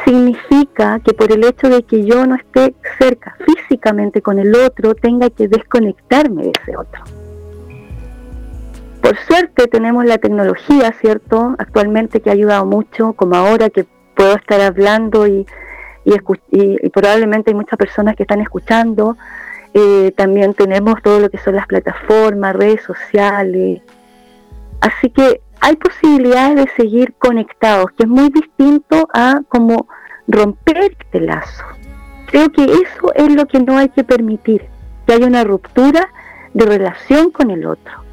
significa 0.06 1.00
que 1.00 1.14
por 1.14 1.32
el 1.32 1.44
hecho 1.44 1.70
de 1.70 1.84
que 1.84 2.06
yo 2.06 2.26
no 2.26 2.36
esté 2.36 2.76
cerca 2.98 3.36
físicamente 3.46 4.22
con 4.22 4.40
el 4.40 4.56
otro, 4.56 4.96
tenga 4.96 5.30
que 5.30 5.48
desconectarme 5.48 6.44
de 6.44 6.52
ese 6.62 6.78
otro. 6.78 7.17
Por 9.02 9.18
suerte 9.28 9.68
tenemos 9.68 10.06
la 10.06 10.18
tecnología, 10.18 10.92
¿cierto? 11.00 11.56
Actualmente 11.60 12.20
que 12.22 12.30
ha 12.30 12.34
ayudado 12.34 12.66
mucho, 12.66 13.14
como 13.14 13.36
ahora 13.36 13.70
que 13.70 13.86
puedo 14.16 14.36
estar 14.36 14.60
hablando 14.60 15.28
y, 15.28 15.46
y, 16.04 16.90
probablemente 16.90 17.52
hay 17.52 17.56
muchas 17.56 17.78
personas 17.78 18.16
que 18.16 18.24
están 18.24 18.42
escuchando. 18.42 19.18
Eh, 19.74 20.12
también 20.16 20.54
tenemos 20.54 21.02
todo 21.04 21.20
lo 21.20 21.30
que 21.30 21.38
son 21.38 21.56
las 21.56 21.68
plataformas, 21.68 22.56
redes 22.56 22.82
sociales. 22.82 23.82
Así 24.82 25.10
que 25.10 25.42
hay 25.62 25.76
posibilidades 25.76 26.56
de 26.56 26.72
seguir 26.76 27.14
conectados, 27.18 27.92
que 27.98 28.04
es 28.04 28.10
muy 28.10 28.30
distinto 28.30 29.08
a 29.14 29.42
como 29.50 29.88
romper 30.28 30.78
este 30.78 31.22
lazo. 31.22 31.64
Creo 32.28 32.52
que 32.52 32.64
eso 32.64 33.14
es 33.16 33.34
lo 33.34 33.46
que 33.46 33.60
no 33.60 33.78
hay 33.78 33.90
que 33.90 34.04
permitir, 34.04 34.66
que 35.06 35.14
haya 35.14 35.28
una 35.28 35.44
ruptura 35.44 36.10
de 36.54 36.66
relación 36.66 37.32
con 37.32 37.52
el 37.52 37.66
otro. 37.66 38.07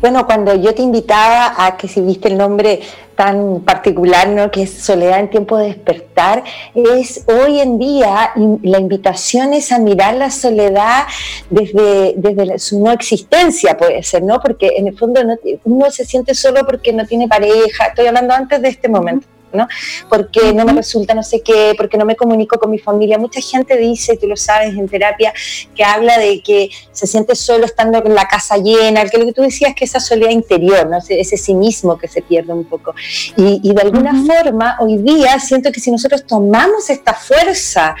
Bueno, 0.00 0.24
cuando 0.24 0.54
yo 0.54 0.74
te 0.74 0.80
invitaba 0.80 1.54
a 1.58 1.76
que 1.76 1.86
si 1.86 2.00
viste 2.00 2.28
el 2.28 2.38
nombre 2.38 2.80
tan 3.16 3.60
particular, 3.60 4.28
¿no? 4.28 4.50
que 4.50 4.62
es 4.62 4.70
Soledad 4.72 5.20
en 5.20 5.28
tiempo 5.28 5.58
de 5.58 5.66
despertar, 5.66 6.42
es 6.74 7.26
hoy 7.26 7.60
en 7.60 7.78
día 7.78 8.32
la 8.62 8.78
invitación 8.78 9.52
es 9.52 9.72
a 9.72 9.78
mirar 9.78 10.14
la 10.14 10.30
soledad 10.30 11.04
desde, 11.50 12.14
desde 12.16 12.58
su 12.58 12.82
no 12.82 12.92
existencia, 12.92 13.76
puede 13.76 14.02
ser, 14.02 14.22
¿no? 14.22 14.40
Porque 14.40 14.72
en 14.78 14.88
el 14.88 14.96
fondo 14.96 15.20
uno 15.64 15.90
se 15.90 16.06
siente 16.06 16.34
solo 16.34 16.64
porque 16.64 16.94
no 16.94 17.04
tiene 17.04 17.28
pareja, 17.28 17.88
estoy 17.88 18.06
hablando 18.06 18.32
antes 18.32 18.62
de 18.62 18.68
este 18.68 18.88
momento. 18.88 19.26
¿No? 19.52 19.68
Porque 20.08 20.52
no 20.52 20.64
me 20.64 20.72
resulta 20.72 21.14
no 21.14 21.22
sé 21.22 21.40
qué, 21.42 21.74
porque 21.76 21.96
no 21.96 22.04
me 22.04 22.16
comunico 22.16 22.58
con 22.58 22.70
mi 22.70 22.78
familia. 22.78 23.18
Mucha 23.18 23.40
gente 23.40 23.76
dice, 23.76 24.16
tú 24.16 24.26
lo 24.26 24.36
sabes 24.36 24.74
en 24.74 24.88
terapia, 24.88 25.32
que 25.74 25.84
habla 25.84 26.18
de 26.18 26.40
que 26.40 26.70
se 26.92 27.06
siente 27.06 27.34
solo 27.34 27.64
estando 27.64 27.98
en 28.04 28.14
la 28.14 28.26
casa 28.26 28.56
llena, 28.56 29.04
que 29.06 29.18
lo 29.18 29.26
que 29.26 29.32
tú 29.32 29.42
decías 29.42 29.74
que 29.74 29.84
esa 29.84 30.00
soledad 30.00 30.30
interior, 30.30 30.88
¿no? 30.88 30.98
ese, 30.98 31.36
sí 31.36 31.54
mismo 31.54 31.98
que 31.98 32.08
se 32.08 32.22
pierde 32.22 32.52
un 32.52 32.64
poco. 32.64 32.94
Y, 33.36 33.72
de 33.72 33.82
alguna 33.82 34.12
forma, 34.24 34.76
hoy 34.80 34.98
día 34.98 35.38
siento 35.40 35.72
que 35.72 35.80
si 35.80 35.90
nosotros 35.90 36.26
tomamos 36.26 36.90
esta 36.90 37.14
fuerza, 37.14 37.94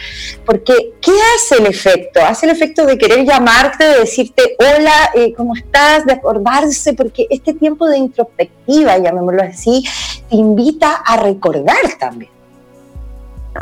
porque 0.44 0.92
¿qué 1.00 1.12
hace 1.34 1.56
el 1.62 1.66
efecto? 1.66 2.20
Hace 2.24 2.46
el 2.46 2.52
efecto 2.52 2.86
de 2.86 2.98
querer 2.98 3.24
llamarte, 3.24 3.84
de 3.84 4.00
decirte, 4.00 4.56
hola, 4.58 5.10
eh, 5.14 5.32
¿cómo 5.36 5.54
estás? 5.54 6.04
De 6.06 6.12
acordarse, 6.12 6.92
porque 6.94 7.26
este 7.30 7.54
tiempo 7.54 7.86
de 7.88 7.98
introspectiva, 7.98 8.98
llamémoslo 8.98 9.42
así, 9.42 9.84
te 10.28 10.36
invita 10.36 10.94
a 10.94 11.16
recordar 11.40 11.76
también. 11.98 12.30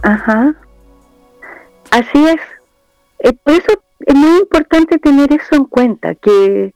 Ajá. 0.03 0.55
Así 1.91 2.27
es. 2.27 2.41
Eh, 3.21 3.33
por 3.33 3.55
eso 3.55 3.67
es 4.01 4.15
muy 4.15 4.41
importante 4.41 4.99
tener 4.99 5.33
eso 5.33 5.55
en 5.55 5.65
cuenta, 5.65 6.15
que, 6.15 6.75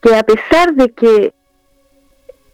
que 0.00 0.16
a 0.16 0.22
pesar 0.22 0.74
de 0.74 0.90
que 0.92 1.34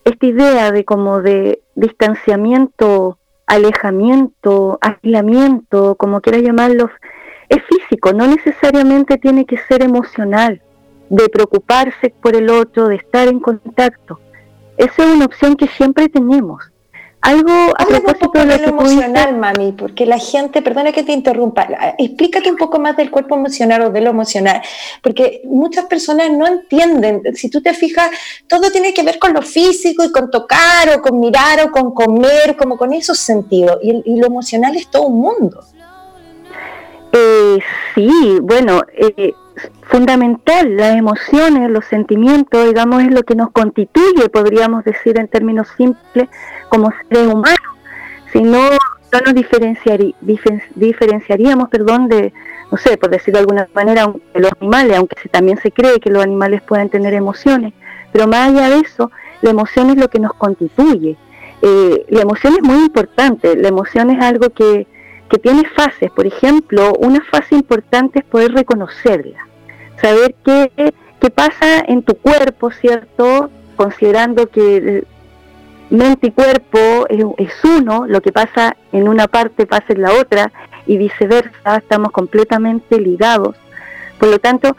esta 0.05 0.27
idea 0.27 0.71
de 0.71 0.85
como 0.85 1.21
de 1.21 1.63
distanciamiento, 1.75 3.19
alejamiento, 3.47 4.79
aislamiento, 4.81 5.95
como 5.97 6.21
quieras 6.21 6.43
llamarlo, 6.43 6.91
es 7.49 7.63
físico, 7.65 8.13
no 8.13 8.27
necesariamente 8.27 9.19
tiene 9.19 9.45
que 9.47 9.59
ser 9.59 9.83
emocional, 9.83 10.61
de 11.11 11.29
preocuparse 11.29 12.15
por 12.23 12.35
el 12.35 12.51
otro, 12.51 12.89
de 12.89 12.97
estar 12.97 13.29
en 13.29 13.41
contacto. 13.41 14.19
Esa 14.77 15.05
es 15.05 15.15
una 15.15 15.27
opción 15.27 15.57
que 15.57 15.69
siempre 15.69 16.09
tenemos. 16.09 16.74
Algo 17.25 17.73
a 17.78 17.87
propósito 17.87 18.45
de 18.45 18.59
lo, 18.59 18.69
emocional, 18.69 19.35
mami, 19.38 19.73
porque 19.73 20.04
la 20.04 20.19
gente, 20.19 20.61
perdona 20.61 20.93
que 20.93 21.04
te 21.04 21.12
interrumpa, 21.12 21.66
explícate 21.97 22.50
un 22.50 22.59
poco 22.59 22.78
más 22.78 22.99
del 22.99 23.11
cuerpo 23.11 23.35
emocional 23.35 23.81
o 23.81 23.90
de 23.90 24.02
lo 24.02 24.11
emocional, 24.11 24.61
porque 25.02 25.40
muchas 25.45 25.87
personas 25.87 26.31
no 26.31 26.47
entienden. 26.47 27.23
Si 27.35 27.49
tú 27.49 27.62
te 27.62 27.73
fijas, 27.73 28.11
todo 28.47 28.71
tiene 28.71 28.93
que 28.93 29.02
ver 29.02 29.19
con 29.19 29.33
lo 29.33 29.40
físico 29.40 30.04
y 30.04 30.12
con 30.12 30.31
tocar 30.31 30.90
o 30.95 31.00
con 31.00 31.19
mirar 31.19 31.64
o 31.64 31.73
con 31.73 31.95
comer, 31.95 32.57
como 32.59 32.76
con 32.76 32.93
esos 32.93 33.19
sentidos, 33.19 33.78
y, 33.83 34.21
lo 34.21 34.26
emocional 34.26 34.76
es 34.76 34.88
todo 34.88 35.04
un 35.04 35.23
mundo. 35.23 35.64
Eh, 37.11 37.59
sí, 37.95 38.38
bueno, 38.43 38.83
eh, 38.93 39.33
fundamental, 39.82 40.76
las 40.76 40.96
emociones, 40.96 41.70
los 41.70 41.84
sentimientos, 41.84 42.66
digamos, 42.66 43.02
es 43.02 43.12
lo 43.12 43.23
que 43.23 43.34
nos 43.34 43.50
constituye, 43.50 44.28
podríamos 44.28 44.84
decir 44.84 45.18
en 45.18 45.28
términos 45.28 45.68
simples, 45.76 46.28
como 46.68 46.92
seres 47.08 47.26
humanos. 47.26 47.58
Si 48.32 48.42
no, 48.42 48.70
no 48.70 49.20
nos 49.25 49.34
diferenciaríamos, 50.75 51.68
perdón, 51.68 52.08
de, 52.08 52.32
no 52.70 52.78
sé, 52.78 52.96
por 52.96 53.11
decirlo 53.11 53.38
de 53.38 53.42
alguna 53.42 53.68
manera, 53.75 54.12
de 54.34 54.40
los 54.40 54.50
animales, 54.61 54.96
aunque 54.96 55.28
también 55.28 55.58
se 55.58 55.70
cree 55.70 56.00
que 56.00 56.11
los 56.11 56.23
animales 56.23 56.62
pueden 56.62 56.88
tener 56.88 57.14
emociones. 57.14 57.73
Pero 58.12 58.26
más 58.26 58.49
allá 58.49 58.70
de 58.70 58.80
eso, 58.80 59.11
la 59.42 59.50
emoción 59.50 59.90
es 59.90 59.96
lo 59.96 60.08
que 60.08 60.18
nos 60.18 60.34
constituye. 60.34 61.16
Eh, 61.62 62.06
la 62.08 62.23
emoción 62.23 62.54
es 62.54 62.62
muy 62.62 62.84
importante, 62.84 63.56
la 63.56 63.68
emoción 63.68 64.11
es 64.11 64.20
algo 64.23 64.50
que, 64.50 64.86
que 65.34 65.40
tiene 65.40 65.68
fases. 65.70 66.12
Por 66.12 66.26
ejemplo, 66.26 66.92
una 67.00 67.20
fase 67.25 67.56
importante 67.56 68.20
es 68.20 68.25
poder 68.25 68.52
reconocerla, 68.52 69.49
saber 70.00 70.36
qué, 70.44 70.94
qué 71.20 71.30
pasa 71.30 71.80
en 71.88 72.04
tu 72.04 72.14
cuerpo, 72.14 72.70
¿cierto? 72.70 73.50
Considerando 73.75 74.47
que 74.47 75.02
mente 75.90 76.28
y 76.28 76.30
cuerpo 76.30 76.78
es, 77.08 77.52
uno, 77.64 78.06
lo 78.06 78.20
que 78.20 78.30
pasa 78.30 78.76
en 78.92 79.08
una 79.08 79.26
parte 79.26 79.66
pasa 79.66 79.86
en 79.88 80.02
la 80.02 80.12
otra 80.12 80.52
y 80.86 80.99
viceversa, 80.99 81.78
estamos 81.78 82.12
completamente 82.12 83.00
ligados. 83.00 83.56
Por 84.20 84.28
lo 84.28 84.38
tanto, 84.38 84.76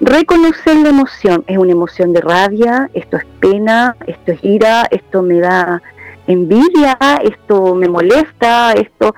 reconocer 0.00 0.76
la 0.76 0.88
emoción 0.88 1.44
es 1.46 1.58
una 1.58 1.72
emoción 1.72 2.14
de 2.14 2.22
rabia, 2.22 2.88
esto 2.94 3.18
es 3.18 3.26
pena, 3.40 3.94
esto 4.06 4.32
es 4.32 4.42
ira, 4.42 4.86
esto 4.90 5.20
me 5.20 5.38
da 5.40 5.82
envidia, 6.26 6.96
esto 7.22 7.74
me 7.74 7.90
molesta, 7.90 8.72
esto 8.72 9.14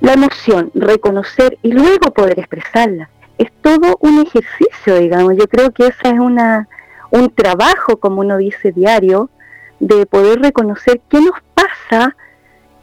la 0.00 0.14
emoción, 0.14 0.70
reconocer 0.74 1.58
y 1.62 1.72
luego 1.72 2.12
poder 2.12 2.38
expresarla. 2.38 3.10
Es 3.38 3.50
todo 3.62 3.96
un 4.00 4.20
ejercicio, 4.20 4.96
digamos. 4.96 5.36
Yo 5.36 5.46
creo 5.46 5.70
que 5.70 5.86
ese 5.86 6.08
es 6.08 6.18
una, 6.18 6.68
un 7.10 7.30
trabajo, 7.30 7.98
como 7.98 8.20
uno 8.20 8.38
dice, 8.38 8.72
diario, 8.72 9.30
de 9.78 10.06
poder 10.06 10.40
reconocer 10.40 11.00
qué 11.08 11.20
nos 11.20 11.40
pasa, 11.54 12.16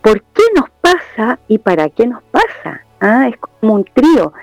por 0.01 0.21
qué 0.21 0.43
nos 0.56 0.69
pasa 0.82 1.39
y 1.47 1.58
para 1.60 1.89
qué 1.89 2.08
nos 2.08 2.23
pasa. 2.23 2.84
¿ah? 2.99 3.27
Es 3.27 3.38
como 3.38 3.75
un 3.75 3.86
trío. 3.86 4.34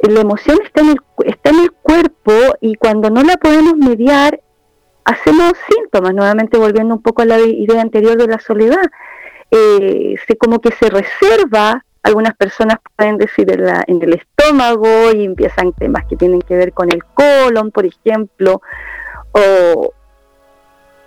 La 0.00 0.20
emoción 0.20 0.58
está 0.62 0.82
en, 0.82 0.90
el, 0.90 0.98
está 1.24 1.50
en 1.50 1.60
el 1.60 1.72
cuerpo 1.72 2.32
y 2.60 2.74
cuando 2.74 3.10
no 3.10 3.22
la 3.22 3.36
podemos 3.36 3.76
mediar, 3.76 4.40
hacemos 5.04 5.52
síntomas, 5.68 6.12
nuevamente 6.14 6.58
volviendo 6.58 6.94
un 6.94 7.02
poco 7.02 7.22
a 7.22 7.26
la 7.26 7.38
idea 7.40 7.80
anterior 7.80 8.16
de 8.16 8.26
la 8.26 8.38
soledad. 8.38 8.84
Eh, 9.50 10.16
se, 10.26 10.36
como 10.36 10.60
que 10.60 10.72
se 10.72 10.90
reserva 10.90 11.85
algunas 12.06 12.36
personas 12.36 12.78
pueden 12.94 13.18
decir 13.18 13.50
en, 13.50 13.66
en, 13.88 14.02
el 14.02 14.14
estómago 14.14 15.10
y 15.12 15.24
empiezan 15.24 15.72
temas 15.72 16.04
que 16.06 16.16
tienen 16.16 16.40
que 16.40 16.54
ver 16.54 16.72
con 16.72 16.92
el 16.92 17.04
colon, 17.04 17.72
por 17.72 17.84
ejemplo, 17.84 18.62
o, 19.32 19.92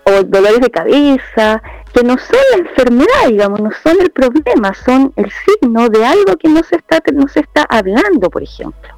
o 0.04 0.22
dolores 0.24 0.60
de 0.60 0.70
cabeza, 0.70 1.62
que 1.94 2.02
no 2.04 2.18
son 2.18 2.38
la 2.52 2.68
enfermedad, 2.68 3.28
digamos, 3.28 3.60
no 3.62 3.70
son 3.82 3.96
el 3.98 4.10
problema, 4.10 4.74
son 4.74 5.14
el 5.16 5.30
signo 5.30 5.88
de 5.88 6.04
algo 6.04 6.36
que 6.36 6.48
no 6.50 6.62
se 6.62 6.76
está, 6.76 7.02
no 7.14 7.28
se 7.28 7.40
está 7.40 7.62
hablando, 7.62 8.28
por 8.28 8.42
ejemplo. 8.42 8.94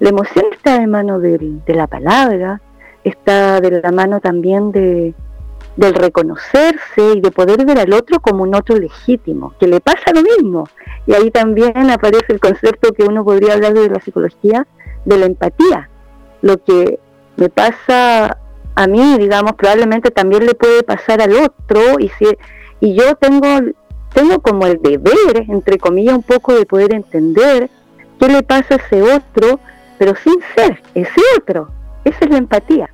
La 0.00 0.08
emoción 0.08 0.46
está 0.52 0.78
de 0.78 0.86
mano 0.86 1.20
de, 1.20 1.36
de 1.38 1.74
la 1.74 1.88
palabra, 1.88 2.62
está 3.04 3.60
de 3.60 3.82
la 3.82 3.92
mano 3.92 4.20
también 4.20 4.72
de, 4.72 5.12
del 5.78 5.94
reconocerse 5.94 7.12
y 7.14 7.20
de 7.20 7.30
poder 7.30 7.64
ver 7.64 7.78
al 7.78 7.92
otro 7.92 8.18
como 8.18 8.42
un 8.42 8.52
otro 8.56 8.76
legítimo, 8.76 9.54
que 9.60 9.68
le 9.68 9.80
pasa 9.80 10.12
lo 10.12 10.22
mismo. 10.22 10.68
Y 11.06 11.14
ahí 11.14 11.30
también 11.30 11.88
aparece 11.90 12.32
el 12.32 12.40
concepto 12.40 12.92
que 12.92 13.04
uno 13.04 13.24
podría 13.24 13.54
hablar 13.54 13.74
de 13.74 13.88
la 13.88 14.00
psicología, 14.00 14.66
de 15.04 15.16
la 15.16 15.26
empatía. 15.26 15.88
Lo 16.42 16.56
que 16.64 16.98
me 17.36 17.48
pasa 17.48 18.38
a 18.74 18.86
mí, 18.88 19.18
digamos, 19.18 19.52
probablemente 19.52 20.10
también 20.10 20.46
le 20.46 20.54
puede 20.54 20.82
pasar 20.82 21.22
al 21.22 21.32
otro 21.34 22.00
y 22.00 22.08
si 22.08 22.26
y 22.80 22.94
yo 22.94 23.14
tengo 23.14 23.46
tengo 24.12 24.40
como 24.40 24.66
el 24.66 24.82
deber, 24.82 25.44
entre 25.48 25.78
comillas, 25.78 26.16
un 26.16 26.24
poco 26.24 26.54
de 26.54 26.66
poder 26.66 26.92
entender 26.92 27.70
qué 28.18 28.26
le 28.26 28.42
pasa 28.42 28.74
a 28.74 28.78
ese 28.78 29.00
otro, 29.00 29.60
pero 29.96 30.16
sin 30.16 30.40
ser 30.56 30.82
ese 30.94 31.20
otro. 31.36 31.70
Esa 32.04 32.24
es 32.24 32.30
la 32.30 32.38
empatía 32.38 32.90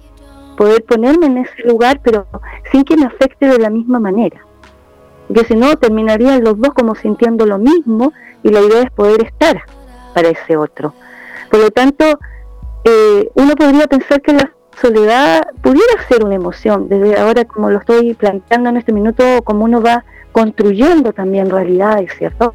poder 0.56 0.84
ponerme 0.84 1.26
en 1.26 1.38
ese 1.38 1.62
lugar, 1.64 2.00
pero 2.02 2.26
sin 2.70 2.84
que 2.84 2.96
me 2.96 3.06
afecte 3.06 3.46
de 3.46 3.58
la 3.58 3.70
misma 3.70 3.98
manera. 3.98 4.40
Porque 5.26 5.44
si 5.44 5.54
no, 5.54 5.76
terminarían 5.76 6.44
los 6.44 6.58
dos 6.58 6.74
como 6.74 6.94
sintiendo 6.94 7.46
lo 7.46 7.58
mismo 7.58 8.12
y 8.42 8.50
la 8.50 8.60
idea 8.60 8.82
es 8.82 8.90
poder 8.90 9.24
estar 9.24 9.62
para 10.14 10.28
ese 10.28 10.56
otro. 10.56 10.94
Por 11.50 11.60
lo 11.60 11.70
tanto, 11.70 12.04
eh, 12.84 13.30
uno 13.34 13.54
podría 13.56 13.86
pensar 13.86 14.20
que 14.20 14.32
la 14.32 14.52
soledad 14.80 15.42
pudiera 15.62 16.02
ser 16.08 16.24
una 16.24 16.34
emoción, 16.34 16.88
desde 16.88 17.18
ahora 17.18 17.44
como 17.44 17.70
lo 17.70 17.78
estoy 17.78 18.14
planteando 18.14 18.70
en 18.70 18.76
este 18.76 18.92
minuto, 18.92 19.24
como 19.44 19.64
uno 19.64 19.80
va 19.80 20.04
construyendo 20.32 21.12
también 21.12 21.48
realidades, 21.48 22.12
¿cierto? 22.18 22.54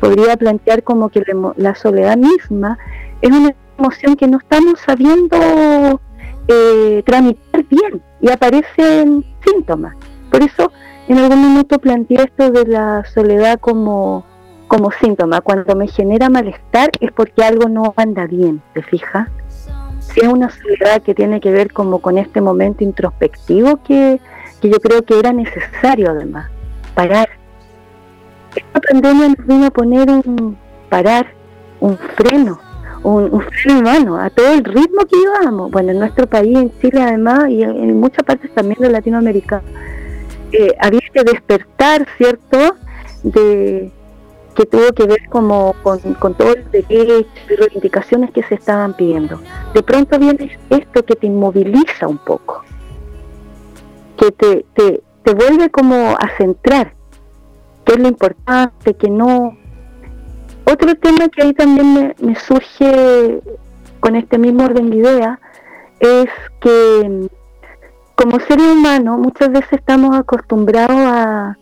Podría 0.00 0.36
plantear 0.36 0.82
como 0.82 1.10
que 1.10 1.22
la 1.56 1.74
soledad 1.74 2.16
misma 2.16 2.78
es 3.20 3.30
una 3.30 3.54
emoción 3.78 4.16
que 4.16 4.26
no 4.26 4.38
estamos 4.38 4.80
sabiendo 4.80 6.00
eh, 6.48 7.02
tramitar 7.04 7.64
bien 7.64 8.02
y 8.20 8.30
aparecen 8.30 9.24
síntomas. 9.44 9.94
Por 10.30 10.42
eso 10.42 10.72
en 11.08 11.18
algún 11.18 11.38
momento 11.38 11.78
planteé 11.78 12.24
esto 12.24 12.50
de 12.50 12.66
la 12.66 13.04
soledad 13.12 13.58
como, 13.60 14.24
como 14.68 14.90
síntoma. 14.92 15.40
Cuando 15.40 15.74
me 15.76 15.88
genera 15.88 16.28
malestar 16.28 16.90
es 17.00 17.12
porque 17.12 17.44
algo 17.44 17.68
no 17.68 17.92
anda 17.96 18.26
bien, 18.26 18.62
¿te 18.74 18.82
fijas? 18.82 19.28
Si 20.00 20.20
es 20.20 20.28
una 20.28 20.50
soledad 20.50 21.02
que 21.02 21.14
tiene 21.14 21.40
que 21.40 21.50
ver 21.50 21.72
como 21.72 22.00
con 22.00 22.18
este 22.18 22.40
momento 22.40 22.84
introspectivo 22.84 23.82
que, 23.82 24.20
que 24.60 24.68
yo 24.68 24.78
creo 24.80 25.02
que 25.02 25.18
era 25.18 25.32
necesario 25.32 26.10
además, 26.10 26.50
parar. 26.94 27.28
Esta 28.54 28.80
pandemia 28.80 29.28
nos 29.28 29.46
vino 29.46 29.66
a 29.66 29.70
poner 29.70 30.10
un 30.10 30.58
parar, 30.90 31.26
un 31.80 31.96
freno, 31.96 32.60
un, 33.02 33.42
freno 33.62 33.80
humano 33.80 34.16
a 34.16 34.30
todo 34.30 34.52
el 34.52 34.64
ritmo 34.64 35.04
que 35.06 35.16
llevamos. 35.16 35.70
Bueno, 35.70 35.92
en 35.92 35.98
nuestro 35.98 36.26
país, 36.26 36.56
en 36.56 36.72
Chile 36.80 37.02
además, 37.02 37.48
y 37.50 37.62
en, 37.62 37.98
muchas 37.98 38.24
partes 38.24 38.52
también 38.54 38.80
de 38.80 38.90
Latinoamérica, 38.90 39.62
eh, 40.52 40.74
había 40.80 41.00
que 41.12 41.24
despertar, 41.24 42.06
¿cierto?, 42.16 42.76
de 43.22 43.90
que 44.54 44.66
tuvo 44.66 44.92
que 44.92 45.06
ver 45.06 45.28
como 45.30 45.74
con, 45.82 46.00
todos 46.34 46.56
los 46.56 46.72
derechos 46.72 47.26
y 47.48 47.56
reivindicaciones 47.56 48.30
que 48.32 48.42
se 48.42 48.54
estaban 48.54 48.94
pidiendo. 48.94 49.40
De 49.72 49.82
pronto 49.82 50.18
viene 50.18 50.58
esto 50.68 51.04
que 51.04 51.16
te 51.16 51.26
inmoviliza 51.26 52.06
un 52.06 52.18
poco, 52.18 52.62
que 54.18 54.30
te, 54.30 54.66
te, 54.74 55.02
te 55.22 55.34
vuelve 55.34 55.70
como 55.70 55.94
a 56.18 56.28
centrar, 56.36 56.94
que 57.84 57.94
es 57.94 57.98
lo 57.98 58.08
importante, 58.08 58.94
que 58.94 59.08
no... 59.10 59.56
Otro 60.64 60.94
tema 60.96 61.28
que 61.28 61.42
ahí 61.42 61.52
también 61.54 62.14
me, 62.20 62.34
surge 62.36 63.40
con 64.00 64.16
este 64.16 64.38
mismo 64.38 64.64
orden 64.64 64.90
de 64.90 64.96
idea 64.96 65.40
es 66.00 66.28
que 66.60 67.28
como 68.14 68.38
seres 68.40 68.66
humanos 68.66 69.18
muchas 69.18 69.50
veces 69.50 69.72
estamos 69.72 70.16
acostumbrados 70.16 70.96
a, 70.96 71.58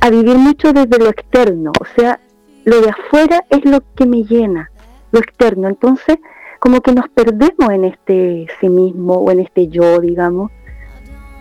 a 0.00 0.10
vivir 0.10 0.36
mucho 0.36 0.72
desde 0.72 0.98
lo 0.98 1.08
externo, 1.08 1.72
o 1.80 1.84
sea, 1.96 2.20
lo 2.64 2.80
de 2.80 2.90
afuera 2.90 3.44
es 3.50 3.64
lo 3.64 3.80
que 3.94 4.06
me 4.06 4.24
llena, 4.24 4.70
lo 5.12 5.20
externo, 5.20 5.68
entonces 5.68 6.18
como 6.58 6.80
que 6.80 6.92
nos 6.92 7.08
perdemos 7.08 7.70
en 7.70 7.84
este 7.86 8.46
sí 8.60 8.68
mismo 8.68 9.14
o 9.14 9.30
en 9.30 9.40
este 9.40 9.68
yo, 9.68 9.98
digamos, 10.00 10.50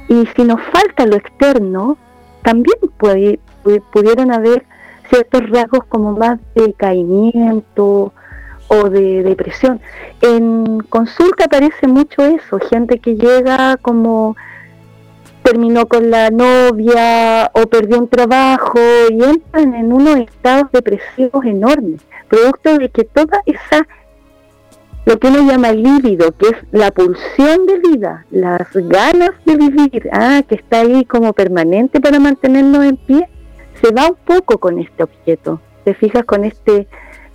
y 0.08 0.26
si 0.36 0.44
nos 0.44 0.62
falta 0.72 1.06
lo 1.06 1.16
externo, 1.16 1.98
también 2.42 2.78
puede, 2.98 3.40
pudieran 3.92 4.32
haber 4.32 4.66
ciertos 5.10 5.50
rasgos 5.50 5.86
como 5.86 6.14
más 6.14 6.40
de 6.56 6.74
caimiento 6.74 8.14
o 8.68 8.90
de 8.90 9.24
depresión. 9.24 9.82
En 10.22 10.80
consulta 10.82 11.46
aparece 11.46 11.88
mucho 11.88 12.24
eso, 12.24 12.60
gente 12.70 13.00
que 13.00 13.16
llega 13.16 13.78
como 13.78 14.36
terminó 15.44 15.88
con 15.88 16.12
la 16.12 16.30
novia 16.30 17.50
o 17.54 17.66
perdió 17.68 17.98
un 17.98 18.08
trabajo 18.08 18.80
y 19.10 19.24
entran 19.24 19.74
en 19.74 19.92
unos 19.92 20.18
estados 20.18 20.72
depresivos 20.72 21.44
enormes, 21.46 22.02
producto 22.28 22.78
de 22.78 22.90
que 22.90 23.04
toda 23.06 23.42
esa, 23.46 23.88
lo 25.06 25.18
que 25.18 25.28
uno 25.28 25.50
llama 25.50 25.72
líbido, 25.72 26.32
que 26.34 26.50
es 26.50 26.56
la 26.72 26.92
pulsión 26.92 27.66
de 27.66 27.80
vida, 27.80 28.26
las 28.30 28.68
ganas 28.74 29.32
de 29.46 29.56
vivir, 29.56 30.10
ah, 30.12 30.44
que 30.48 30.56
está 30.56 30.82
ahí 30.82 31.06
como 31.06 31.34
permanente 31.34 32.00
para 32.00 32.20
mantenernos 32.20 32.86
en 32.86 32.98
pie, 32.98 33.28
se 33.82 33.92
va 33.92 34.10
un 34.10 34.16
poco 34.16 34.58
con 34.58 34.80
este 34.80 35.04
objeto. 35.04 35.60
Te 35.84 35.94
fijas 35.94 36.26
con 36.26 36.46
este 36.46 36.88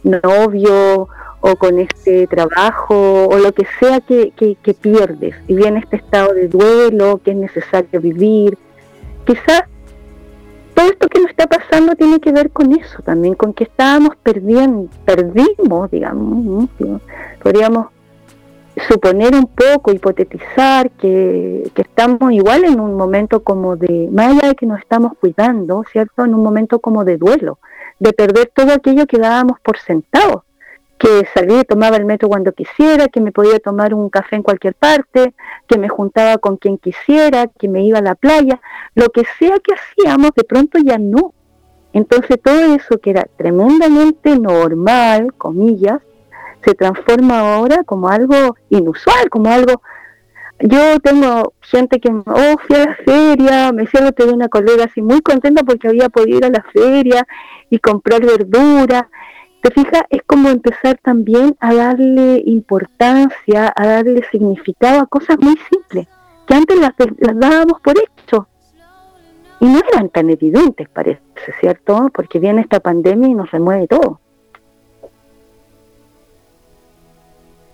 novio 0.03 1.09
o 1.41 1.57
con 1.57 1.79
este 1.79 2.27
trabajo 2.27 3.27
o 3.29 3.39
lo 3.39 3.53
que 3.53 3.67
sea 3.79 4.01
que, 4.01 4.33
pierdes 4.81 5.35
y 5.47 5.55
viene 5.55 5.81
este 5.81 5.97
estado 5.97 6.33
de 6.33 6.49
duelo 6.49 7.21
que 7.23 7.33
es 7.33 7.37
necesario 7.37 8.01
vivir. 8.01 8.59
Quizás 9.27 9.65
todo 10.75 10.87
esto 10.87 11.09
que 11.09 11.21
nos 11.21 11.31
está 11.31 11.47
pasando 11.47 11.95
tiene 11.95 12.21
que 12.21 12.33
ver 12.33 12.51
con 12.51 12.73
eso 12.73 13.03
también, 13.03 13.35
con 13.35 13.53
que 13.53 13.65
estábamos 13.65 14.17
perdiendo, 14.17 14.89
perdimos, 15.05 15.91
digamos, 15.91 16.69
podríamos 17.43 17.87
suponer 18.89 19.35
un 19.35 19.47
poco, 19.47 19.93
hipotetizar 19.93 20.91
que, 20.93 21.71
que, 21.75 21.83
estamos 21.83 22.33
igual 22.33 22.65
en 22.65 22.81
un 22.81 22.95
momento 22.95 23.43
como 23.43 23.77
de, 23.77 24.09
más 24.11 24.33
allá 24.33 24.49
de 24.49 24.55
que 24.55 24.67
nos 24.67 24.81
estamos 24.81 25.13
cuidando, 25.19 25.85
¿cierto? 25.91 26.25
En 26.25 26.35
un 26.35 26.43
momento 26.43 26.81
como 26.81 27.05
de 27.05 27.17
duelo, 27.17 27.59
de 28.01 28.13
perder 28.13 28.51
todo 28.55 28.73
aquello 28.73 29.07
que 29.07 29.19
dábamos 29.19 29.61
por 29.61 29.79
sentado 29.79 30.45
que 30.99 31.27
salía 31.35 31.61
y 31.61 31.65
tomaba 31.65 31.97
el 31.97 32.05
metro 32.05 32.29
cuando 32.29 32.53
quisiera, 32.53 33.09
que 33.09 33.21
me 33.21 33.33
podía 33.33 33.59
tomar 33.59 33.95
un 33.95 34.09
café 34.09 34.37
en 34.37 34.43
cualquier 34.43 34.75
parte, 34.75 35.35
que 35.67 35.79
me 35.79 35.89
juntaba 35.89 36.39
con 36.39 36.57
quien 36.57 36.79
quisiera, 36.79 37.47
que 37.47 37.69
me 37.69 37.85
iba 37.85 37.99
a 37.99 38.03
la 38.03 38.15
playa, 38.15 38.61
lo 38.95 39.11
que 39.11 39.25
sea 39.39 39.59
que 39.59 39.75
hacíamos, 39.75 40.31
de 40.35 40.45
pronto 40.45 40.79
ya 40.79 40.99
no. 40.99 41.35
Entonces 41.93 42.41
todo 42.43 42.75
eso 42.75 42.99
que 42.99 43.11
era 43.11 43.27
tremendamente 43.37 44.39
normal, 44.39 45.35
comillas, 45.35 46.01
se 46.65 46.75
transforma 46.75 47.41
ahora 47.41 47.85
como 47.85 48.09
algo 48.09 48.57
inusual, 48.71 49.29
como 49.31 49.51
algo... 49.51 49.83
Yo 50.61 51.01
tengo 51.01 51.53
gente 51.61 51.99
que, 51.99 52.11
oh, 52.11 52.57
fui 52.67 52.77
a 52.77 52.87
la 52.87 52.97
feria, 53.05 53.73
me 53.73 53.83
decía 53.83 54.13
que 54.13 54.23
una 54.23 54.49
colega 54.49 54.85
así 54.85 55.03
muy 55.03 55.21
contenta 55.21 55.65
porque 55.65 55.89
había 55.89 56.09
podido 56.09 56.39
ir 56.39 56.45
a 56.45 56.51
la 56.51 56.65
feria 56.73 57.27
y 57.71 57.79
comprar 57.81 58.21
verdura 58.21 59.09
te 59.65 59.71
fijas, 59.71 60.03
es 60.11 60.21
como 60.27 60.51
empezar 60.51 60.99
también 61.03 61.57
a 61.59 61.73
darle 61.73 62.43
importancia, 62.45 63.73
a 63.75 63.87
darle 63.87 64.23
significado 64.31 65.01
a 65.01 65.07
cosas 65.07 65.39
muy 65.41 65.57
simples, 65.71 66.07
que 66.47 66.55
antes 66.55 66.79
las, 66.79 66.93
dábamos 67.35 67.81
por 67.81 67.95
hecho. 67.97 68.47
Y 69.61 69.65
no 69.65 69.81
eran 69.91 70.11
tan 70.11 70.29
evidentes, 70.29 70.87
parece, 70.91 71.23
¿cierto? 71.61 72.11
Porque 72.13 72.41
viene 72.41 72.61
esta 72.61 72.79
pandemia 72.79 73.31
y 73.31 73.35
nos 73.35 73.51
remueve 73.51 73.87
todo. 73.87 74.21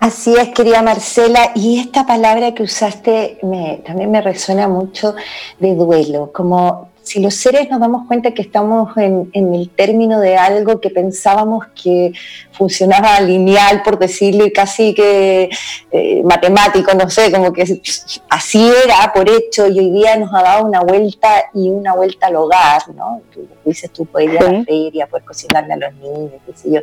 Así 0.01 0.35
es, 0.35 0.49
querida 0.49 0.81
Marcela, 0.81 1.53
y 1.55 1.79
esta 1.79 2.07
palabra 2.07 2.55
que 2.55 2.63
usaste 2.63 3.39
me, 3.43 3.83
también 3.85 4.11
me 4.11 4.23
resuena 4.23 4.67
mucho 4.67 5.15
de 5.59 5.75
duelo, 5.75 6.33
como 6.33 6.89
si 7.03 7.21
los 7.21 7.35
seres 7.35 7.69
nos 7.69 7.81
damos 7.81 8.07
cuenta 8.07 8.33
que 8.33 8.41
estamos 8.41 8.97
en, 8.97 9.31
el 9.35 9.69
término 9.69 10.19
de 10.19 10.39
algo 10.39 10.81
que 10.81 10.89
pensábamos 10.89 11.67
que 11.75 12.13
funcionaba 12.61 13.19
lineal, 13.21 13.83
por 13.83 13.99
decirlo, 13.99 14.45
y 14.45 14.53
casi 14.53 14.95
que 14.95 15.49
eh, 15.91 16.23
matemático, 16.23 16.93
no 16.95 17.09
sé, 17.09 17.33
como 17.33 17.53
que 17.53 17.81
así 18.29 18.71
era 18.85 19.13
por 19.13 19.29
hecho, 19.29 19.67
y 19.67 19.79
hoy 19.79 19.91
día 19.91 20.17
nos 20.17 20.33
ha 20.35 20.43
dado 20.43 20.67
una 20.67 20.81
vuelta 20.81 21.29
y 21.55 21.71
una 21.71 21.95
vuelta 21.95 22.27
al 22.27 22.37
hogar, 22.37 22.83
¿no? 22.95 23.23
Tú, 23.33 23.49
dices, 23.65 23.91
tú 23.91 24.05
puedes 24.05 24.35
ir 24.35 24.39
a 24.39 24.53
la 24.53 24.65
feria, 24.65 25.07
puedes 25.07 25.27
cocinarle 25.27 25.73
a 25.73 25.77
los 25.77 25.95
niños, 25.95 26.33
qué 26.45 26.53
sé 26.55 26.71
yo. 26.71 26.81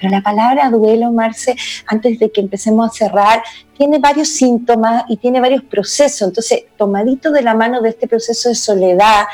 Pero 0.00 0.10
la 0.10 0.22
palabra 0.22 0.70
duelo, 0.70 1.12
Marce, 1.12 1.54
antes 1.86 2.18
de 2.18 2.30
que 2.30 2.40
empecemos 2.40 2.90
a 2.90 2.94
cerrar, 2.94 3.42
tiene 3.76 3.98
varios 3.98 4.28
síntomas 4.28 5.04
y 5.08 5.18
tiene 5.18 5.40
varios 5.40 5.62
procesos. 5.62 6.28
Entonces, 6.28 6.64
tomadito 6.76 7.30
de 7.30 7.42
la 7.42 7.54
mano 7.54 7.80
de 7.82 7.90
este 7.90 8.08
proceso 8.08 8.48
de 8.48 8.54
soledad, 8.54 9.26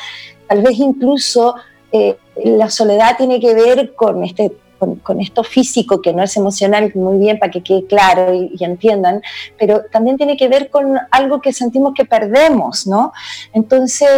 Tal 0.49 0.63
vez 0.63 0.79
incluso 0.79 1.55
eh, 1.91 2.17
la 2.45 2.71
soledad 2.71 3.17
tiene 3.17 3.41
que 3.41 3.55
ver 3.55 3.95
con 3.95 4.25
este 4.25 4.53
con, 4.79 5.21
esto 5.21 5.45
físico 5.45 6.01
que 6.01 6.13
no 6.13 6.23
es 6.23 6.37
emocional, 6.37 6.91
muy 6.95 7.19
bien 7.19 7.39
para 7.39 7.51
que 7.51 7.63
quede 7.63 7.87
claro 7.87 8.35
y, 8.35 8.63
entiendan, 8.65 9.23
pero 9.59 9.83
también 9.91 10.17
tiene 10.17 10.37
que 10.37 10.49
ver 10.49 10.71
con 10.71 10.99
algo 11.11 11.41
que 11.41 11.53
sentimos 11.53 11.95
que 11.95 12.05
perdemos, 12.05 12.87
¿no? 12.87 13.13
Entonces, 13.53 14.09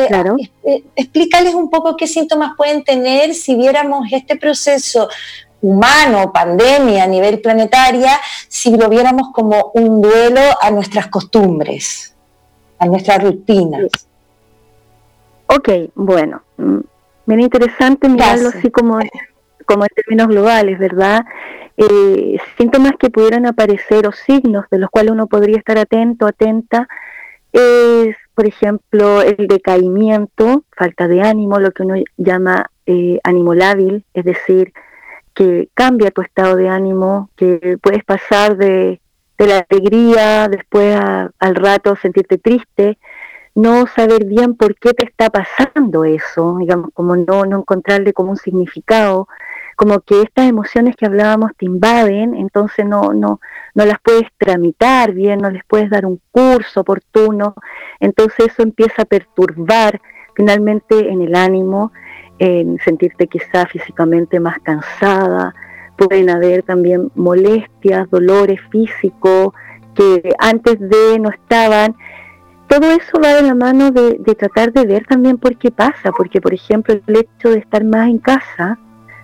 eh, 0.65 0.85
explícales 0.95 1.55
un 1.55 1.71
poco 1.71 1.97
qué 1.97 2.07
síntomas 2.07 2.53
pueden 2.57 2.85
tener 2.85 3.35
si 3.35 3.55
viéramos 3.55 4.07
este 4.13 4.37
proceso 4.37 5.09
humano, 5.61 6.33
pandemia 6.33 7.05
a 7.05 7.07
nivel 7.07 7.41
planetaria, 7.41 8.19
si 8.49 8.77
lo 8.77 8.89
viéramos 8.89 9.29
como 9.33 9.73
un 9.75 10.01
duelo 10.01 10.41
a 10.61 10.71
nuestras 10.71 11.09
costumbres, 11.09 12.15
a 12.79 12.87
nuestras 12.87 13.23
rutinas. 13.23 13.89
Ok, 15.47 15.69
bueno, 15.95 16.43
mm, 16.57 16.81
bien 17.27 17.41
interesante 17.41 18.09
mirarlo 18.09 18.49
así 18.49 18.71
como, 18.71 18.99
como 19.67 19.85
en 19.85 19.91
términos 19.95 20.29
globales, 20.29 20.79
¿verdad? 20.79 21.25
Eh, 21.77 22.39
síntomas 22.57 22.93
que 22.99 23.11
pudieran 23.11 23.45
aparecer 23.45 24.07
o 24.07 24.13
signos 24.13 24.65
de 24.71 24.79
los 24.79 24.89
cuales 24.89 25.13
uno 25.13 25.27
podría 25.27 25.59
estar 25.59 25.77
atento, 25.79 26.27
atenta, 26.27 26.89
es, 27.53 28.17
por 28.35 28.47
ejemplo, 28.47 29.23
el 29.23 29.47
decaimiento, 29.47 30.65
falta 30.77 31.09
de 31.09 31.23
ánimo, 31.23 31.59
lo 31.59 31.73
que 31.73 31.83
uno 31.83 31.97
llama 32.17 32.71
eh, 32.87 33.19
ánimo 33.25 33.55
lábil, 33.55 34.05
es 34.15 34.25
decir, 34.25 34.73
que 35.35 35.69
cambia 35.75 36.11
tu 36.11 36.23
estado 36.23 36.57
de 36.57 36.69
ánimo, 36.69 37.31
que 37.37 37.79
puedes 37.83 38.05
pasar 38.05 38.57
de, 38.57 39.01
de 39.39 39.47
la 39.47 39.67
alegría, 39.69 40.49
después 40.49 40.99
al 40.99 41.55
rato 41.55 41.97
sentirte 41.97 42.39
triste, 42.39 42.99
no 43.55 43.87
saber 43.87 44.25
bien 44.25 44.55
por 44.55 44.77
qué 44.77 44.93
te 44.93 45.05
está 45.05 45.31
pasando 45.31 46.05
eso, 46.05 46.57
digamos, 46.59 46.91
como 46.95 47.17
no, 47.17 47.45
no 47.45 47.59
encontrarle 47.59 48.13
como 48.13 48.31
un 48.31 48.37
significado, 48.37 49.29
como 49.77 50.01
que 50.01 50.23
estas 50.23 50.49
emociones 50.49 50.97
que 50.97 51.07
hablábamos 51.07 51.53
te 51.57 51.67
invaden, 51.67 52.35
entonces 52.35 52.87
no, 52.87 53.13
no, 53.13 53.41
no 53.75 53.85
las 53.85 53.99
puedes 54.03 54.27
tramitar 54.39 55.13
bien, 55.13 55.39
no 55.39 55.51
les 55.51 55.63
puedes 55.67 55.91
dar 55.91 56.07
un 56.07 56.19
curso 56.33 56.81
oportuno, 56.81 57.55
entonces 58.01 58.47
eso 58.47 58.63
empieza 58.63 59.03
a 59.03 59.05
perturbar 59.05 60.01
finalmente 60.35 61.11
en 61.11 61.21
el 61.21 61.35
ánimo, 61.35 61.93
en 62.39 62.79
sentirte 62.79 63.27
quizá 63.27 63.67
físicamente 63.67 64.41
más 64.41 64.59
cansada, 64.61 65.55
pueden 65.97 66.31
haber 66.31 66.63
también 66.63 67.11
molestias, 67.15 68.09
dolores 68.11 68.61
físicos 68.71 69.53
que 69.95 70.35
antes 70.39 70.79
de 70.79 71.19
no 71.19 71.31
estaban, 71.31 71.95
todo 72.67 72.91
eso 72.91 73.21
va 73.23 73.35
de 73.35 73.43
la 73.43 73.55
mano 73.55 73.91
de, 73.91 74.19
tratar 74.39 74.73
de 74.73 74.87
ver 74.87 75.07
también 75.07 75.39
por 75.39 75.57
qué 75.57 75.71
pasa, 75.71 76.13
porque 76.13 76.41
por 76.41 76.55
ejemplo 76.55 76.95
el 76.95 77.17
hecho 77.17 77.51
de 77.51 77.59
estar 77.59 77.85
más 77.85 78.09
en 78.09 78.19
casa 78.19 78.79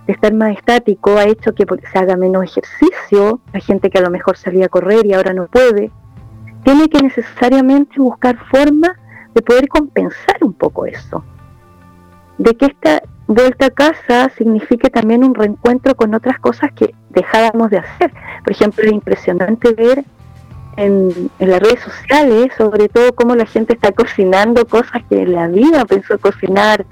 de 0.07 0.13
estar 0.13 0.33
más 0.33 0.55
estático 0.57 1.17
ha 1.17 1.25
hecho 1.25 1.53
que 1.53 1.65
se 1.91 1.99
haga 1.99 2.17
menos 2.17 2.43
ejercicio, 2.43 3.39
hay 3.53 3.61
gente 3.61 3.89
que 3.89 3.99
a 3.99 4.01
lo 4.01 4.09
mejor 4.09 4.37
salía 4.37 4.65
a 4.65 4.69
correr 4.69 5.05
y 5.05 5.13
ahora 5.13 5.33
no 5.33 5.47
puede, 5.47 5.91
tiene 6.63 6.89
que 6.89 7.01
necesariamente 7.01 7.99
buscar 7.99 8.37
formas 8.51 8.91
de 9.33 9.41
poder 9.41 9.67
compensar 9.67 10.37
un 10.41 10.53
poco 10.53 10.85
eso. 10.85 11.23
De 12.37 12.55
que 12.55 12.65
esta 12.65 13.01
vuelta 13.27 13.67
a 13.67 13.69
casa 13.69 14.29
signifique 14.37 14.89
también 14.89 15.23
un 15.23 15.33
reencuentro 15.33 15.95
con 15.95 16.13
otras 16.13 16.39
cosas 16.39 16.71
que 16.73 16.93
dejábamos 17.09 17.69
de 17.69 17.77
hacer. 17.79 18.11
Por 18.43 18.51
ejemplo, 18.51 18.83
es 18.83 18.91
impresionante 18.91 19.73
ver 19.73 20.03
en, 20.77 21.29
las 21.39 21.59
redes 21.61 21.79
sociales, 21.81 22.51
sobre 22.57 22.89
todo 22.89 23.13
cómo 23.13 23.35
la 23.35 23.45
gente 23.45 23.73
está 23.73 23.91
cocinando 23.91 24.65
cosas 24.65 25.03
que 25.09 25.21
en 25.21 25.33
la 25.33 25.47
vida 25.47 25.85
pensó 25.85 26.17
cocinar, 26.19 26.85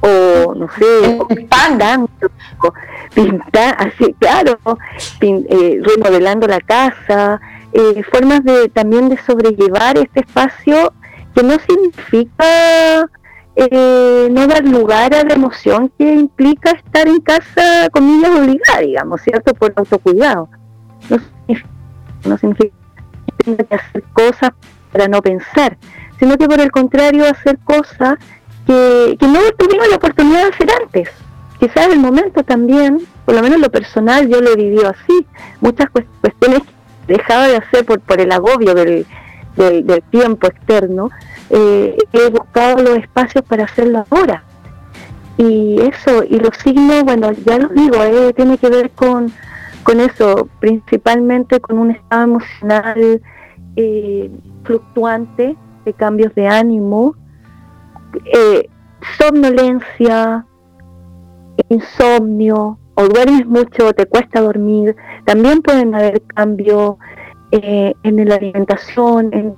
o 0.00 0.54
no 0.54 0.68
sé, 0.78 1.18
pintando, 1.28 2.08
pintar, 3.14 3.76
así, 3.78 4.14
claro, 4.18 4.58
eh, 5.20 5.82
remodelando 5.82 6.46
la 6.46 6.60
casa, 6.60 7.40
eh, 7.72 8.02
formas 8.10 8.44
de 8.44 8.68
también 8.68 9.08
de 9.08 9.18
sobrellevar 9.18 9.98
este 9.98 10.20
espacio 10.20 10.92
que 11.34 11.42
no 11.42 11.56
significa 11.58 13.08
eh, 13.56 14.28
no 14.30 14.46
dar 14.46 14.64
lugar 14.64 15.14
a 15.14 15.24
la 15.24 15.34
emoción 15.34 15.90
que 15.98 16.12
implica 16.14 16.70
estar 16.70 17.08
en 17.08 17.20
casa, 17.20 17.88
comillas, 17.90 18.30
obligada, 18.30 18.80
digamos, 18.80 19.20
¿cierto? 19.22 19.52
Por 19.54 19.72
autocuidado. 19.76 20.48
No 21.10 21.18
significa, 21.18 21.68
no 22.24 22.38
significa 22.38 22.74
que 23.68 23.74
hacer 23.74 24.04
cosas 24.12 24.50
para 24.92 25.08
no 25.08 25.20
pensar, 25.22 25.76
sino 26.18 26.36
que 26.36 26.46
por 26.46 26.60
el 26.60 26.70
contrario 26.70 27.24
hacer 27.28 27.58
cosas 27.58 28.18
que, 28.68 29.26
no 29.26 29.38
tuvimos 29.56 29.88
la 29.88 29.96
oportunidad 29.96 30.42
de 30.44 30.50
hacer 30.50 30.68
antes. 30.82 31.08
Quizás 31.58 31.88
el 31.88 31.98
momento 31.98 32.44
también, 32.44 33.00
por 33.24 33.34
lo 33.34 33.42
menos 33.42 33.60
lo 33.60 33.70
personal, 33.70 34.28
yo 34.28 34.40
lo 34.40 34.54
vivido 34.54 34.88
así. 34.88 35.26
Muchas 35.60 35.88
cuestiones 36.20 36.62
dejaba 37.06 37.48
de 37.48 37.56
hacer 37.56 37.84
por, 37.84 37.98
por 38.00 38.20
el 38.20 38.30
agobio 38.30 38.74
del, 38.74 39.06
del, 39.56 40.02
tiempo 40.10 40.46
externo, 40.46 41.10
eh, 41.50 41.96
he 42.12 42.30
buscado 42.30 42.82
los 42.82 42.98
espacios 42.98 43.42
para 43.44 43.64
hacerlo 43.64 44.04
ahora. 44.10 44.44
Y 45.38 45.80
eso, 45.80 46.22
y 46.28 46.38
los 46.38 46.56
signos, 46.58 47.04
bueno, 47.04 47.32
ya 47.32 47.58
lo 47.58 47.68
digo, 47.68 48.02
eh, 48.04 48.32
tiene 48.34 48.58
que 48.58 48.68
ver 48.68 48.90
con, 48.90 49.32
con 49.82 50.00
eso, 50.00 50.48
principalmente 50.60 51.60
con 51.60 51.78
un 51.78 51.92
estado 51.92 52.24
emocional 52.24 53.22
eh, 53.76 54.30
fluctuante, 54.64 55.56
de 55.84 55.92
cambios 55.94 56.34
de 56.34 56.46
ánimo, 56.46 57.14
somnolencia, 59.18 60.46
insomnio, 61.68 62.78
o 62.94 63.06
duermes 63.06 63.46
mucho 63.46 63.92
te 63.92 64.06
cuesta 64.06 64.40
dormir, 64.40 64.96
también 65.24 65.62
pueden 65.62 65.94
haber 65.94 66.20
cambios 66.22 66.96
eh, 67.52 67.94
en 68.02 68.28
la 68.28 68.34
alimentación, 68.34 69.30
en, 69.32 69.56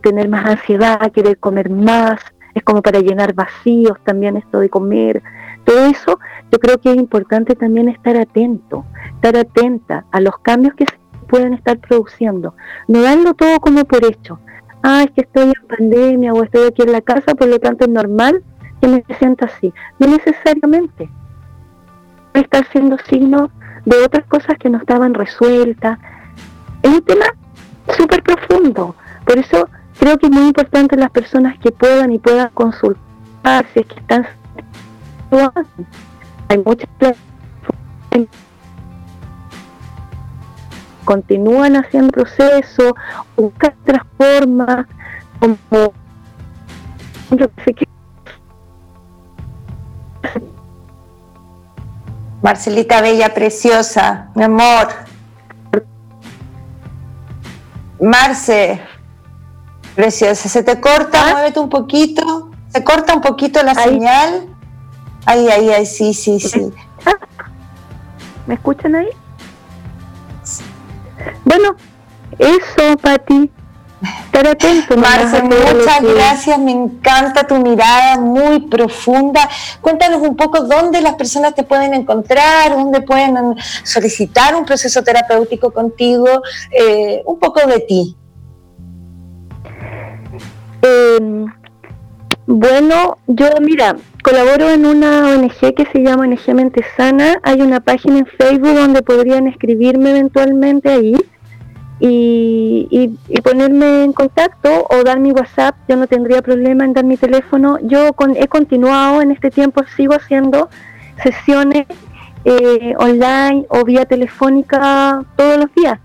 tener 0.00 0.28
más 0.28 0.46
ansiedad, 0.46 1.12
querer 1.12 1.38
comer 1.38 1.68
más, 1.68 2.20
es 2.54 2.62
como 2.62 2.80
para 2.80 3.00
llenar 3.00 3.34
vacíos 3.34 3.98
también 4.04 4.38
esto 4.38 4.58
de 4.60 4.70
comer. 4.70 5.22
Todo 5.64 5.84
eso 5.84 6.18
yo 6.50 6.58
creo 6.58 6.78
que 6.78 6.90
es 6.90 6.96
importante 6.96 7.54
también 7.54 7.88
estar 7.88 8.16
atento, 8.16 8.86
estar 9.14 9.36
atenta 9.36 10.06
a 10.10 10.20
los 10.20 10.38
cambios 10.38 10.74
que 10.74 10.86
se 10.86 10.98
pueden 11.28 11.52
estar 11.52 11.78
produciendo. 11.78 12.54
No 12.88 13.02
darlo 13.02 13.34
todo 13.34 13.60
como 13.60 13.84
por 13.84 14.04
hecho. 14.04 14.38
Ah, 14.82 15.04
es 15.04 15.10
que 15.12 15.22
estoy 15.22 15.44
en 15.44 15.68
pandemia 15.68 16.32
o 16.32 16.42
estoy 16.42 16.66
aquí 16.66 16.82
en 16.82 16.92
la 16.92 17.00
casa, 17.00 17.34
por 17.34 17.48
lo 17.48 17.58
tanto 17.58 17.84
es 17.84 17.90
normal 17.90 18.42
que 18.80 18.88
me 18.88 19.04
sienta 19.18 19.46
así. 19.46 19.72
No 19.98 20.08
necesariamente 20.08 21.08
estar 22.34 22.66
siendo 22.72 22.96
signo 22.98 23.50
de 23.84 23.96
otras 24.04 24.26
cosas 24.26 24.56
que 24.58 24.70
no 24.70 24.78
estaban 24.78 25.14
resueltas. 25.14 25.98
Es 26.82 26.90
un 26.90 27.02
tema 27.02 27.26
súper 27.96 28.22
profundo. 28.22 28.96
Por 29.24 29.38
eso 29.38 29.68
creo 29.98 30.18
que 30.18 30.26
es 30.26 30.32
muy 30.32 30.46
importante 30.46 30.96
las 30.96 31.10
personas 31.10 31.58
que 31.58 31.70
puedan 31.70 32.12
y 32.12 32.18
puedan 32.18 32.50
consultar 32.50 33.66
si 33.72 33.80
es 33.80 33.86
que 33.86 34.00
están... 34.00 34.26
Hay 36.48 36.58
muchas 36.58 36.88
continúan 41.04 41.76
haciendo 41.76 42.12
proceso, 42.12 42.94
buscan 43.36 43.74
otras 43.82 44.02
formas, 44.16 44.86
como 45.38 45.92
Marcelita 52.42 53.00
Bella, 53.00 53.32
preciosa, 53.32 54.30
mi 54.34 54.42
amor. 54.42 54.88
Marce, 58.00 58.80
preciosa, 59.94 60.48
se 60.48 60.62
te 60.64 60.80
corta, 60.80 61.28
¿Ah? 61.28 61.32
muévete 61.34 61.60
un 61.60 61.68
poquito, 61.68 62.50
se 62.68 62.82
corta 62.82 63.14
un 63.14 63.20
poquito 63.20 63.62
la 63.62 63.74
señal. 63.74 64.48
Ahí, 65.24 65.48
ahí, 65.48 65.70
ahí, 65.70 65.86
sí, 65.86 66.12
sí, 66.12 66.40
sí. 66.40 66.72
¿Me 68.46 68.54
escuchan 68.54 68.96
ahí? 68.96 69.08
Bueno, 71.44 71.76
eso, 72.38 72.96
Pati. 73.00 73.50
Estar 74.02 74.46
atento. 74.48 74.96
Marce, 74.96 75.42
muchas 75.42 76.02
gracias, 76.02 76.58
me 76.58 76.72
encanta 76.72 77.46
tu 77.46 77.56
mirada 77.58 78.18
muy 78.18 78.60
profunda. 78.62 79.48
Cuéntanos 79.80 80.22
un 80.22 80.34
poco 80.34 80.62
dónde 80.62 81.00
las 81.00 81.14
personas 81.14 81.54
te 81.54 81.62
pueden 81.62 81.94
encontrar, 81.94 82.70
dónde 82.70 83.02
pueden 83.02 83.54
solicitar 83.84 84.56
un 84.56 84.64
proceso 84.64 85.04
terapéutico 85.04 85.72
contigo, 85.72 86.26
eh, 86.72 87.22
un 87.24 87.38
poco 87.38 87.64
de 87.66 87.80
ti. 87.80 88.16
Em, 90.82 91.46
bueno, 92.46 93.18
yo 93.28 93.50
mira, 93.60 93.96
colaboro 94.32 94.70
en 94.70 94.86
una 94.86 95.28
ONG 95.28 95.74
que 95.74 95.86
se 95.92 95.98
llama 95.98 96.22
ONG 96.22 96.54
Mente 96.54 96.82
Sana. 96.96 97.38
Hay 97.42 97.60
una 97.60 97.80
página 97.80 98.20
en 98.20 98.24
Facebook 98.24 98.74
donde 98.74 99.02
podrían 99.02 99.46
escribirme 99.46 100.08
eventualmente 100.08 100.88
ahí 100.88 101.14
y, 102.00 103.18
ponerme 103.44 104.04
en 104.04 104.14
contacto 104.14 104.86
o 104.88 105.04
dar 105.04 105.20
mi 105.20 105.32
WhatsApp, 105.32 105.76
yo 105.86 105.96
no 105.96 106.06
tendría 106.06 106.40
problema 106.40 106.86
en 106.86 106.94
dar 106.94 107.04
mi 107.04 107.18
teléfono. 107.18 107.76
Yo 107.82 108.08
he 108.36 108.48
continuado 108.48 109.20
en 109.20 109.32
este 109.32 109.50
tiempo, 109.50 109.82
sigo 109.94 110.14
haciendo 110.14 110.70
sesiones 111.22 111.84
eh, 112.46 112.94
online 112.96 113.66
o 113.68 113.84
vía 113.84 114.06
telefónica 114.06 115.22
todos 115.36 115.58
los 115.58 115.74
días. 115.74 115.98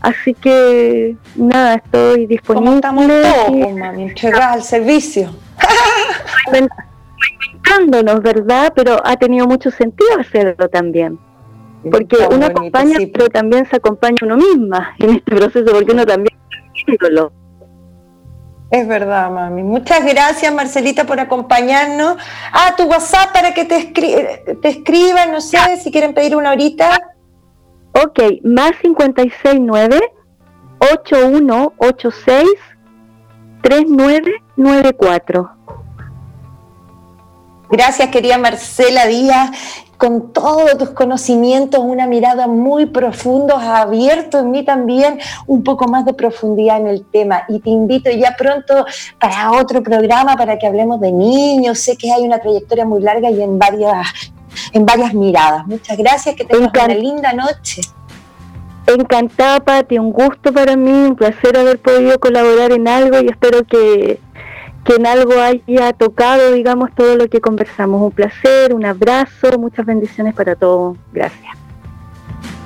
Así 0.00 0.32
que 0.32 1.16
nada, 1.36 1.74
estoy 1.74 2.24
disponible. 2.24 2.76
estamos 2.76 3.06
todos, 3.06 3.76
mami, 3.76 4.14
al 4.40 4.62
servicio. 4.62 5.28
inventándonos, 7.32 8.22
¿verdad? 8.22 8.72
Pero 8.74 9.00
ha 9.04 9.16
tenido 9.16 9.46
mucho 9.46 9.70
sentido 9.70 10.18
hacerlo 10.18 10.68
también 10.68 11.18
porque 11.90 12.16
uno 12.30 12.46
acompaña, 12.46 12.98
pero 13.12 13.28
también 13.28 13.66
se 13.66 13.76
acompaña 13.76 14.16
uno 14.22 14.36
misma 14.36 14.94
en 14.98 15.10
este 15.10 15.36
proceso, 15.36 15.72
porque 15.72 15.92
uno 15.92 16.04
también 16.06 16.36
está 16.86 17.30
Es 18.70 18.88
verdad, 18.88 19.30
mami. 19.30 19.62
Muchas 19.62 20.04
gracias, 20.04 20.52
Marcelita, 20.52 21.04
por 21.04 21.20
acompañarnos. 21.20 22.16
Ah, 22.52 22.74
tu 22.76 22.84
WhatsApp 22.84 23.32
para 23.32 23.54
que 23.54 23.64
te, 23.64 23.92
te 24.54 24.68
escriban, 24.68 25.32
no 25.32 25.40
sé, 25.40 25.58
si 25.82 25.90
quieren 25.90 26.14
pedir 26.14 26.36
una 26.36 26.52
horita. 26.52 27.14
Ok, 27.92 28.20
más 28.44 28.72
569 28.82 29.98
8186 30.80 32.44
3994. 33.62 35.50
Gracias, 37.70 38.08
querida 38.08 38.38
Marcela 38.38 39.06
Díaz 39.06 39.50
con 39.98 40.32
todos 40.32 40.78
tus 40.78 40.90
conocimientos, 40.90 41.80
una 41.82 42.06
mirada 42.06 42.46
muy 42.46 42.86
profunda, 42.86 43.56
ha 43.56 43.82
abierto 43.82 44.38
en 44.38 44.52
mí 44.52 44.64
también 44.64 45.18
un 45.46 45.64
poco 45.64 45.88
más 45.88 46.04
de 46.04 46.14
profundidad 46.14 46.78
en 46.78 46.86
el 46.86 47.04
tema. 47.04 47.42
Y 47.48 47.58
te 47.58 47.68
invito 47.68 48.08
ya 48.10 48.34
pronto 48.38 48.86
para 49.20 49.50
otro 49.52 49.82
programa 49.82 50.36
para 50.36 50.56
que 50.56 50.68
hablemos 50.68 51.00
de 51.00 51.10
niños. 51.10 51.80
Sé 51.80 51.96
que 51.96 52.12
hay 52.12 52.22
una 52.22 52.38
trayectoria 52.38 52.84
muy 52.84 53.02
larga 53.02 53.28
y 53.28 53.42
en 53.42 53.58
varias, 53.58 54.32
en 54.72 54.86
varias 54.86 55.12
miradas. 55.12 55.66
Muchas 55.66 55.98
gracias, 55.98 56.36
que 56.36 56.44
tengas 56.44 56.70
una 56.72 56.94
linda 56.94 57.32
noche. 57.32 57.82
Encantada, 58.86 59.60
Pati, 59.60 59.98
un 59.98 60.12
gusto 60.12 60.52
para 60.52 60.76
mí, 60.76 60.90
un 60.90 61.16
placer 61.16 61.58
haber 61.58 61.80
podido 61.80 62.18
colaborar 62.20 62.70
en 62.72 62.86
algo 62.86 63.20
y 63.20 63.26
espero 63.26 63.64
que 63.64 64.20
que 64.88 64.94
en 64.94 65.06
algo 65.06 65.34
haya 65.38 65.92
tocado, 65.92 66.52
digamos, 66.52 66.94
todo 66.94 67.14
lo 67.14 67.28
que 67.28 67.42
conversamos. 67.42 68.00
Un 68.00 68.10
placer, 68.10 68.72
un 68.72 68.86
abrazo, 68.86 69.58
muchas 69.58 69.84
bendiciones 69.84 70.32
para 70.32 70.56
todos. 70.56 70.96
Gracias. 71.12 71.54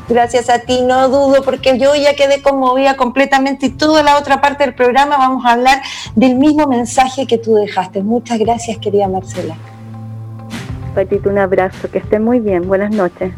Gracias 0.09 0.49
a 0.49 0.61
ti, 0.61 0.83
no 0.83 1.09
dudo, 1.09 1.43
porque 1.43 1.79
yo 1.81 1.97
ya 1.97 2.15
quedé 2.15 2.41
conmovida 2.41 2.97
completamente 2.97 3.67
y 3.67 3.71
toda 3.71 4.05
la 4.05 4.19
otra 4.19 4.41
parte 4.41 4.63
del 4.65 4.75
programa 4.75 5.17
vamos 5.17 5.45
a 5.45 5.55
hablar 5.55 5.83
del 6.15 6.37
mismo 6.37 6.69
mensaje 6.69 7.27
que 7.27 7.39
tú 7.39 7.57
dejaste. 7.57 8.05
Muchas 8.05 8.39
gracias, 8.39 8.79
querida 8.79 9.09
Marcela. 9.09 9.57
Patito, 10.95 11.29
un 11.29 11.39
abrazo, 11.39 11.91
que 11.91 11.99
esté 11.99 12.21
muy 12.21 12.39
bien. 12.39 12.69
Buenas 12.69 12.93
noches. 12.93 13.33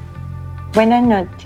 Buenas 0.75 1.03
noches. 1.03 1.44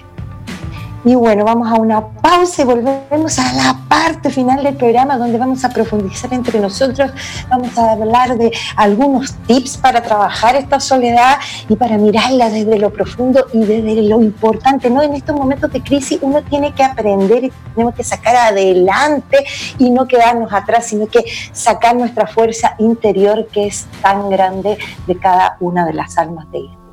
Y 1.05 1.15
bueno, 1.15 1.45
vamos 1.45 1.71
a 1.71 1.75
una 1.75 2.05
pausa 2.09 2.63
y 2.63 2.65
volvemos 2.65 3.39
a 3.39 3.53
la 3.53 3.81
parte 3.89 4.31
final 4.31 4.65
del 4.65 4.77
programa 4.77 5.17
donde 5.17 5.39
vamos 5.39 5.65
a 5.65 5.71
profundizar 5.71 6.33
entre 6.35 6.59
nosotros, 6.59 7.13
vamos 7.49 7.77
a 7.79 7.93
hablar 7.93 8.37
de 8.37 8.51
algunos 8.77 9.35
tips 9.47 9.77
para 9.77 10.03
trabajar 10.03 10.57
esta 10.57 10.81
soledad 10.81 11.39
y 11.69 11.77
para 11.77 11.99
mirarla 11.99 12.51
desde 12.51 12.79
lo 12.79 12.91
profundo 12.91 13.47
y 13.53 13.61
desde 13.61 14.03
lo 14.03 14.21
importante. 14.21 14.91
¿no? 14.91 15.03
En 15.03 15.15
estos 15.15 15.37
momentos 15.37 15.73
de 15.73 15.83
crisis 15.83 16.19
uno 16.21 16.43
tiene 16.43 16.75
que 16.75 16.83
aprender 16.83 17.45
y 17.45 17.53
tenemos 17.75 17.95
que 17.95 18.03
sacar 18.03 18.35
adelante 18.35 19.45
y 19.79 19.91
no 19.91 20.09
quedarnos 20.09 20.53
atrás, 20.53 20.87
sino 20.87 21.07
que 21.07 21.25
sacar 21.53 21.95
nuestra 21.95 22.27
fuerza 22.27 22.75
interior 22.79 23.47
que 23.53 23.69
es 23.69 23.87
tan 24.03 24.31
grande 24.31 24.79
de 25.07 25.17
cada 25.17 25.57
una 25.61 25.87
de 25.87 25.93
las 25.93 26.19
almas 26.19 26.51
de 26.51 26.59
ella. 26.59 26.88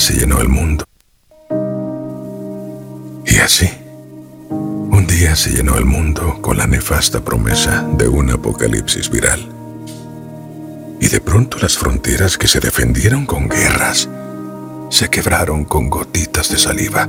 Se 0.00 0.14
llenó 0.14 0.40
el 0.40 0.48
mundo. 0.48 0.84
Y 3.26 3.36
así, 3.36 3.70
un 4.48 5.06
día 5.06 5.36
se 5.36 5.50
llenó 5.50 5.76
el 5.76 5.84
mundo 5.84 6.40
con 6.40 6.56
la 6.56 6.66
nefasta 6.66 7.22
promesa 7.22 7.86
de 7.98 8.08
un 8.08 8.30
apocalipsis 8.30 9.10
viral. 9.10 9.46
Y 11.00 11.08
de 11.08 11.20
pronto 11.20 11.58
las 11.58 11.76
fronteras 11.76 12.38
que 12.38 12.48
se 12.48 12.60
defendieron 12.60 13.26
con 13.26 13.48
guerras 13.48 14.08
se 14.88 15.08
quebraron 15.10 15.64
con 15.64 15.90
gotitas 15.90 16.50
de 16.50 16.58
saliva. 16.58 17.06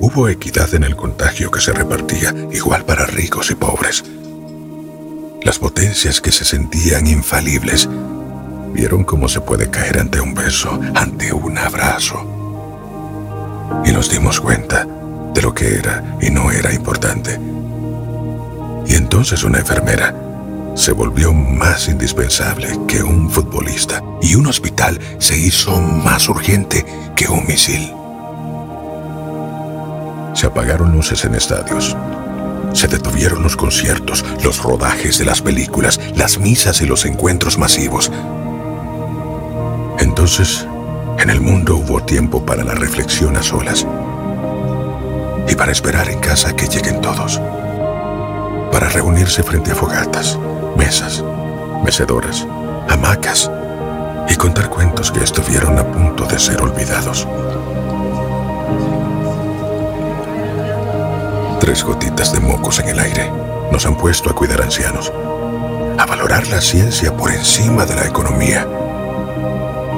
Hubo 0.00 0.28
equidad 0.28 0.72
en 0.74 0.84
el 0.84 0.94
contagio 0.94 1.50
que 1.50 1.60
se 1.60 1.72
repartía, 1.72 2.34
igual 2.52 2.84
para 2.84 3.04
ricos 3.04 3.50
y 3.50 3.56
pobres. 3.56 4.04
Las 5.42 5.58
potencias 5.58 6.20
que 6.20 6.30
se 6.30 6.44
sentían 6.44 7.06
infalibles 7.08 7.88
vieron 8.72 9.04
cómo 9.04 9.28
se 9.28 9.40
puede 9.40 9.70
caer 9.70 9.98
ante 9.98 10.20
un 10.20 10.34
beso, 10.34 10.80
ante 10.94 11.32
un 11.32 11.58
abrazo. 11.58 12.26
Y 13.84 13.92
nos 13.92 14.10
dimos 14.10 14.40
cuenta 14.40 14.86
de 15.34 15.42
lo 15.42 15.54
que 15.54 15.76
era 15.76 16.16
y 16.20 16.30
no 16.30 16.50
era 16.50 16.72
importante. 16.72 17.38
Y 18.86 18.94
entonces 18.94 19.44
una 19.44 19.58
enfermera 19.58 20.14
se 20.74 20.92
volvió 20.92 21.32
más 21.32 21.88
indispensable 21.88 22.78
que 22.88 23.02
un 23.02 23.30
futbolista 23.30 24.02
y 24.22 24.34
un 24.34 24.46
hospital 24.46 24.98
se 25.18 25.36
hizo 25.38 25.78
más 25.80 26.28
urgente 26.28 26.84
que 27.14 27.28
un 27.28 27.46
misil. 27.46 27.92
Se 30.34 30.46
apagaron 30.46 30.92
luces 30.92 31.24
en 31.24 31.34
estadios. 31.34 31.96
Se 32.72 32.88
detuvieron 32.88 33.42
los 33.42 33.54
conciertos, 33.54 34.24
los 34.42 34.62
rodajes 34.62 35.18
de 35.18 35.26
las 35.26 35.42
películas, 35.42 36.00
las 36.16 36.38
misas 36.38 36.80
y 36.80 36.86
los 36.86 37.04
encuentros 37.04 37.58
masivos. 37.58 38.10
Entonces, 40.02 40.66
en 41.20 41.30
el 41.30 41.40
mundo 41.40 41.76
hubo 41.76 42.02
tiempo 42.02 42.44
para 42.44 42.64
la 42.64 42.74
reflexión 42.74 43.36
a 43.36 43.42
solas 43.42 43.86
y 45.48 45.54
para 45.54 45.70
esperar 45.70 46.08
en 46.08 46.18
casa 46.18 46.56
que 46.56 46.66
lleguen 46.66 47.00
todos, 47.00 47.40
para 48.72 48.88
reunirse 48.88 49.44
frente 49.44 49.70
a 49.70 49.76
fogatas, 49.76 50.36
mesas, 50.76 51.22
mecedoras, 51.84 52.44
hamacas 52.88 53.48
y 54.28 54.34
contar 54.34 54.68
cuentos 54.70 55.12
que 55.12 55.22
estuvieron 55.22 55.78
a 55.78 55.84
punto 55.84 56.24
de 56.24 56.38
ser 56.40 56.60
olvidados. 56.60 57.28
Tres 61.60 61.84
gotitas 61.84 62.32
de 62.32 62.40
mocos 62.40 62.80
en 62.80 62.88
el 62.88 62.98
aire 62.98 63.30
nos 63.70 63.86
han 63.86 63.96
puesto 63.96 64.30
a 64.30 64.34
cuidar 64.34 64.62
ancianos, 64.62 65.12
a 65.96 66.04
valorar 66.06 66.48
la 66.48 66.60
ciencia 66.60 67.16
por 67.16 67.30
encima 67.30 67.86
de 67.86 67.94
la 67.94 68.04
economía 68.04 68.66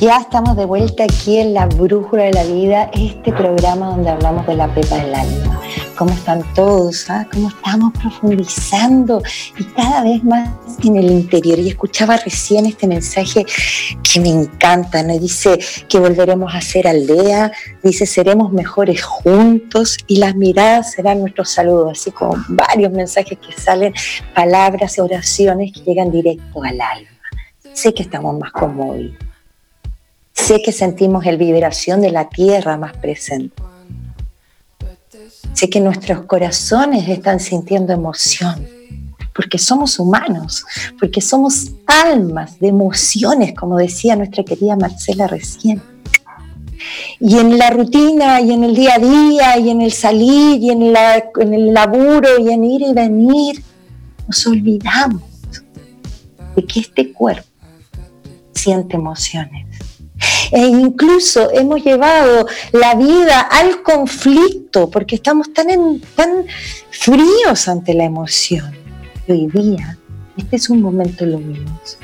Ya 0.00 0.16
estamos 0.16 0.56
de 0.56 0.64
vuelta 0.64 1.04
aquí 1.04 1.36
en 1.36 1.52
La 1.52 1.66
Brújula 1.66 2.22
de 2.22 2.32
la 2.32 2.44
Vida, 2.44 2.90
este 2.94 3.34
programa 3.34 3.88
donde 3.88 4.08
hablamos 4.08 4.46
de 4.46 4.54
la 4.54 4.74
pepa 4.74 4.96
del 4.96 5.14
alma. 5.14 5.60
¿Cómo 5.94 6.12
están 6.12 6.42
todos? 6.54 7.10
Ah? 7.10 7.26
¿Cómo 7.30 7.50
estamos 7.50 7.92
profundizando? 7.92 9.22
Y 9.58 9.64
cada 9.64 10.02
vez 10.02 10.24
más 10.24 10.48
en 10.82 10.96
el 10.96 11.10
interior. 11.10 11.58
Y 11.58 11.68
escuchaba 11.68 12.16
recién 12.16 12.64
este 12.64 12.86
mensaje 12.86 13.44
que 14.02 14.20
me 14.20 14.30
encanta. 14.30 15.02
Dice 15.02 15.58
que 15.86 15.98
volveremos 15.98 16.54
a 16.54 16.62
ser 16.62 16.88
aldea, 16.88 17.52
dice 17.82 18.06
seremos 18.06 18.52
mejores 18.52 19.02
juntos 19.02 19.98
y 20.06 20.16
las 20.16 20.34
miradas 20.34 20.92
serán 20.92 21.20
nuestros 21.20 21.50
saludos, 21.50 21.92
así 21.92 22.10
como 22.10 22.42
varios 22.48 22.90
mensajes 22.90 23.38
que 23.38 23.52
salen, 23.52 23.92
palabras 24.34 24.98
oraciones 24.98 25.72
que 25.72 25.80
llegan 25.80 26.10
directo 26.10 26.62
al 26.62 26.80
alma. 26.80 27.10
Sé 27.74 27.92
que 27.92 28.02
estamos 28.02 28.38
más 28.38 28.50
conmovidos 28.50 29.29
Sé 30.50 30.60
que 30.62 30.72
sentimos 30.72 31.24
el 31.26 31.36
vibración 31.36 32.00
de 32.00 32.10
la 32.10 32.28
tierra 32.28 32.76
más 32.76 32.96
presente. 32.96 33.62
Sé 35.52 35.70
que 35.70 35.80
nuestros 35.80 36.24
corazones 36.24 37.08
están 37.08 37.38
sintiendo 37.38 37.92
emoción, 37.92 38.66
porque 39.32 39.58
somos 39.58 40.00
humanos, 40.00 40.64
porque 40.98 41.20
somos 41.20 41.70
almas 41.86 42.58
de 42.58 42.66
emociones, 42.66 43.54
como 43.54 43.76
decía 43.76 44.16
nuestra 44.16 44.42
querida 44.42 44.74
Marcela 44.74 45.28
recién. 45.28 45.80
Y 47.20 47.38
en 47.38 47.56
la 47.56 47.70
rutina, 47.70 48.40
y 48.40 48.50
en 48.50 48.64
el 48.64 48.74
día 48.74 48.94
a 48.96 48.98
día, 48.98 49.56
y 49.56 49.70
en 49.70 49.82
el 49.82 49.92
salir, 49.92 50.60
y 50.60 50.70
en, 50.70 50.82
en 50.82 51.54
el 51.54 51.72
laburo, 51.72 52.40
y 52.40 52.50
en 52.50 52.64
ir 52.64 52.82
y 52.82 52.92
venir, 52.92 53.62
nos 54.26 54.44
olvidamos 54.48 55.22
de 56.56 56.66
que 56.66 56.80
este 56.80 57.12
cuerpo 57.12 57.46
siente 58.52 58.96
emociones 58.96 59.70
e 60.50 60.58
incluso 60.58 61.50
hemos 61.52 61.82
llevado 61.84 62.46
la 62.72 62.94
vida 62.94 63.40
al 63.40 63.82
conflicto 63.82 64.90
porque 64.90 65.16
estamos 65.16 65.52
tan, 65.52 65.66
fríos 66.90 67.68
ante 67.68 67.94
la 67.94 68.04
emoción. 68.04 68.74
Hoy 69.28 69.46
día, 69.46 69.96
este 70.36 70.56
es 70.56 70.70
un 70.70 70.82
momento 70.82 71.24
luminoso, 71.24 71.98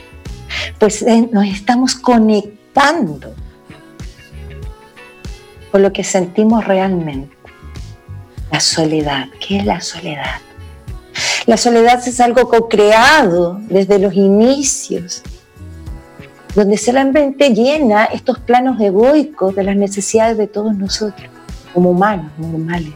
pues 0.78 1.03
eh, 1.03 1.28
nos 1.32 1.47
estamos 1.47 1.94
conectando 1.97 3.34
con 5.72 5.82
lo 5.82 5.92
que 5.92 6.05
sentimos 6.05 6.64
realmente. 6.64 7.34
La 8.53 8.61
soledad. 8.61 9.26
¿Qué 9.40 9.59
es 9.59 9.66
la 9.66 9.80
soledad? 9.80 10.40
La 11.47 11.57
soledad 11.57 12.07
es 12.07 12.20
algo 12.20 12.49
co-creado 12.49 13.59
desde 13.68 13.99
los 13.99 14.14
inicios 14.14 15.22
donde 16.57 16.78
solamente 16.78 17.50
llena 17.50 18.07
estos 18.07 18.38
planos 18.38 18.80
egoicos 18.80 19.54
de 19.54 19.62
las 19.62 19.76
necesidades 19.76 20.38
de 20.38 20.46
todos 20.46 20.74
nosotros, 20.74 21.28
como 21.74 21.90
humanos 21.90 22.32
normales. 22.38 22.94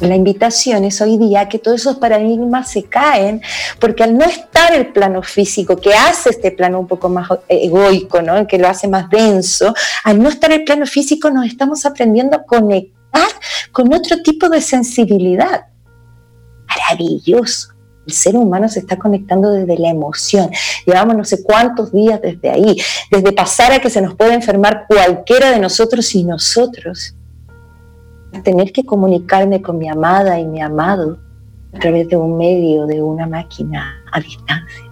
La 0.00 0.16
invitación 0.16 0.82
es 0.84 1.00
hoy 1.00 1.18
día 1.18 1.48
que 1.48 1.60
todos 1.60 1.82
esos 1.82 1.96
paradigmas 1.98 2.68
se 2.68 2.82
caen, 2.84 3.40
porque 3.78 4.02
al 4.02 4.18
no 4.18 4.24
estar 4.24 4.74
el 4.74 4.88
plano 4.88 5.22
físico, 5.22 5.76
que 5.76 5.94
hace 5.94 6.30
este 6.30 6.50
plano 6.50 6.80
un 6.80 6.88
poco 6.88 7.08
más 7.08 7.28
egoico, 7.46 8.20
¿no? 8.22 8.44
que 8.46 8.58
lo 8.58 8.66
hace 8.66 8.88
más 8.88 9.08
denso, 9.08 9.72
al 10.02 10.20
no 10.20 10.30
estar 10.30 10.50
el 10.50 10.64
plano 10.64 10.86
físico 10.86 11.30
nos 11.30 11.46
estamos 11.46 11.86
aprendiendo 11.86 12.36
a 12.36 12.42
conectar 12.42 13.28
con 13.70 13.92
otro 13.94 14.20
tipo 14.22 14.48
de 14.48 14.60
sensibilidad. 14.60 15.66
Maravilloso. 16.66 17.79
El 18.10 18.14
ser 18.16 18.34
humano 18.34 18.68
se 18.68 18.80
está 18.80 18.96
conectando 18.98 19.52
desde 19.52 19.78
la 19.78 19.88
emoción. 19.88 20.50
Llevamos 20.84 21.16
no 21.16 21.24
sé 21.24 21.44
cuántos 21.44 21.92
días 21.92 22.20
desde 22.20 22.50
ahí, 22.50 22.76
desde 23.08 23.32
pasar 23.32 23.70
a 23.70 23.78
que 23.78 23.88
se 23.88 24.02
nos 24.02 24.16
puede 24.16 24.34
enfermar 24.34 24.86
cualquiera 24.88 25.52
de 25.52 25.60
nosotros 25.60 26.12
y 26.16 26.24
nosotros. 26.24 27.14
Tener 28.42 28.72
que 28.72 28.84
comunicarme 28.84 29.62
con 29.62 29.78
mi 29.78 29.88
amada 29.88 30.40
y 30.40 30.44
mi 30.44 30.60
amado 30.60 31.20
a 31.72 31.78
través 31.78 32.08
de 32.08 32.16
un 32.16 32.36
medio, 32.36 32.86
de 32.86 33.00
una 33.00 33.28
máquina 33.28 34.02
a 34.10 34.18
distancia. 34.18 34.90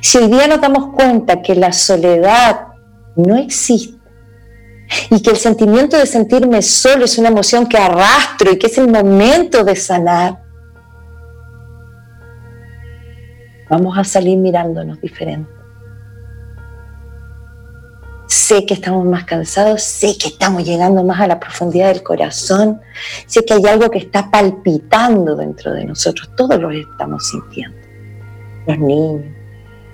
Si 0.00 0.18
hoy 0.18 0.28
día 0.28 0.46
nos 0.46 0.60
damos 0.60 0.94
cuenta 0.94 1.42
que 1.42 1.56
la 1.56 1.72
soledad 1.72 2.68
no 3.16 3.36
existe, 3.36 3.98
y 5.10 5.20
que 5.20 5.30
el 5.30 5.36
sentimiento 5.36 5.96
de 5.96 6.06
sentirme 6.06 6.62
solo 6.62 7.06
es 7.06 7.18
una 7.18 7.28
emoción 7.28 7.66
que 7.66 7.78
arrastro 7.78 8.52
y 8.52 8.58
que 8.58 8.68
es 8.68 8.78
el 8.78 8.88
momento 8.88 9.64
de 9.64 9.74
sanar, 9.74 10.42
vamos 13.72 13.96
a 13.96 14.04
salir 14.04 14.36
mirándonos 14.36 15.00
diferente. 15.00 15.50
Sé 18.26 18.66
que 18.66 18.74
estamos 18.74 19.06
más 19.06 19.24
cansados, 19.24 19.82
sé 19.82 20.18
que 20.18 20.28
estamos 20.28 20.62
llegando 20.62 21.02
más 21.04 21.18
a 21.22 21.26
la 21.26 21.40
profundidad 21.40 21.88
del 21.88 22.02
corazón, 22.02 22.82
sé 23.26 23.46
que 23.46 23.54
hay 23.54 23.64
algo 23.64 23.88
que 23.90 23.98
está 23.98 24.30
palpitando 24.30 25.36
dentro 25.36 25.72
de 25.72 25.86
nosotros, 25.86 26.28
todos 26.36 26.60
lo 26.60 26.70
estamos 26.70 27.26
sintiendo. 27.26 27.78
Los 28.66 28.78
niños, 28.78 29.24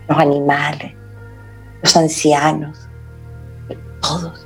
los 0.08 0.18
animales, 0.18 0.92
los 1.80 1.96
ancianos, 1.96 2.76
todos. 4.02 4.44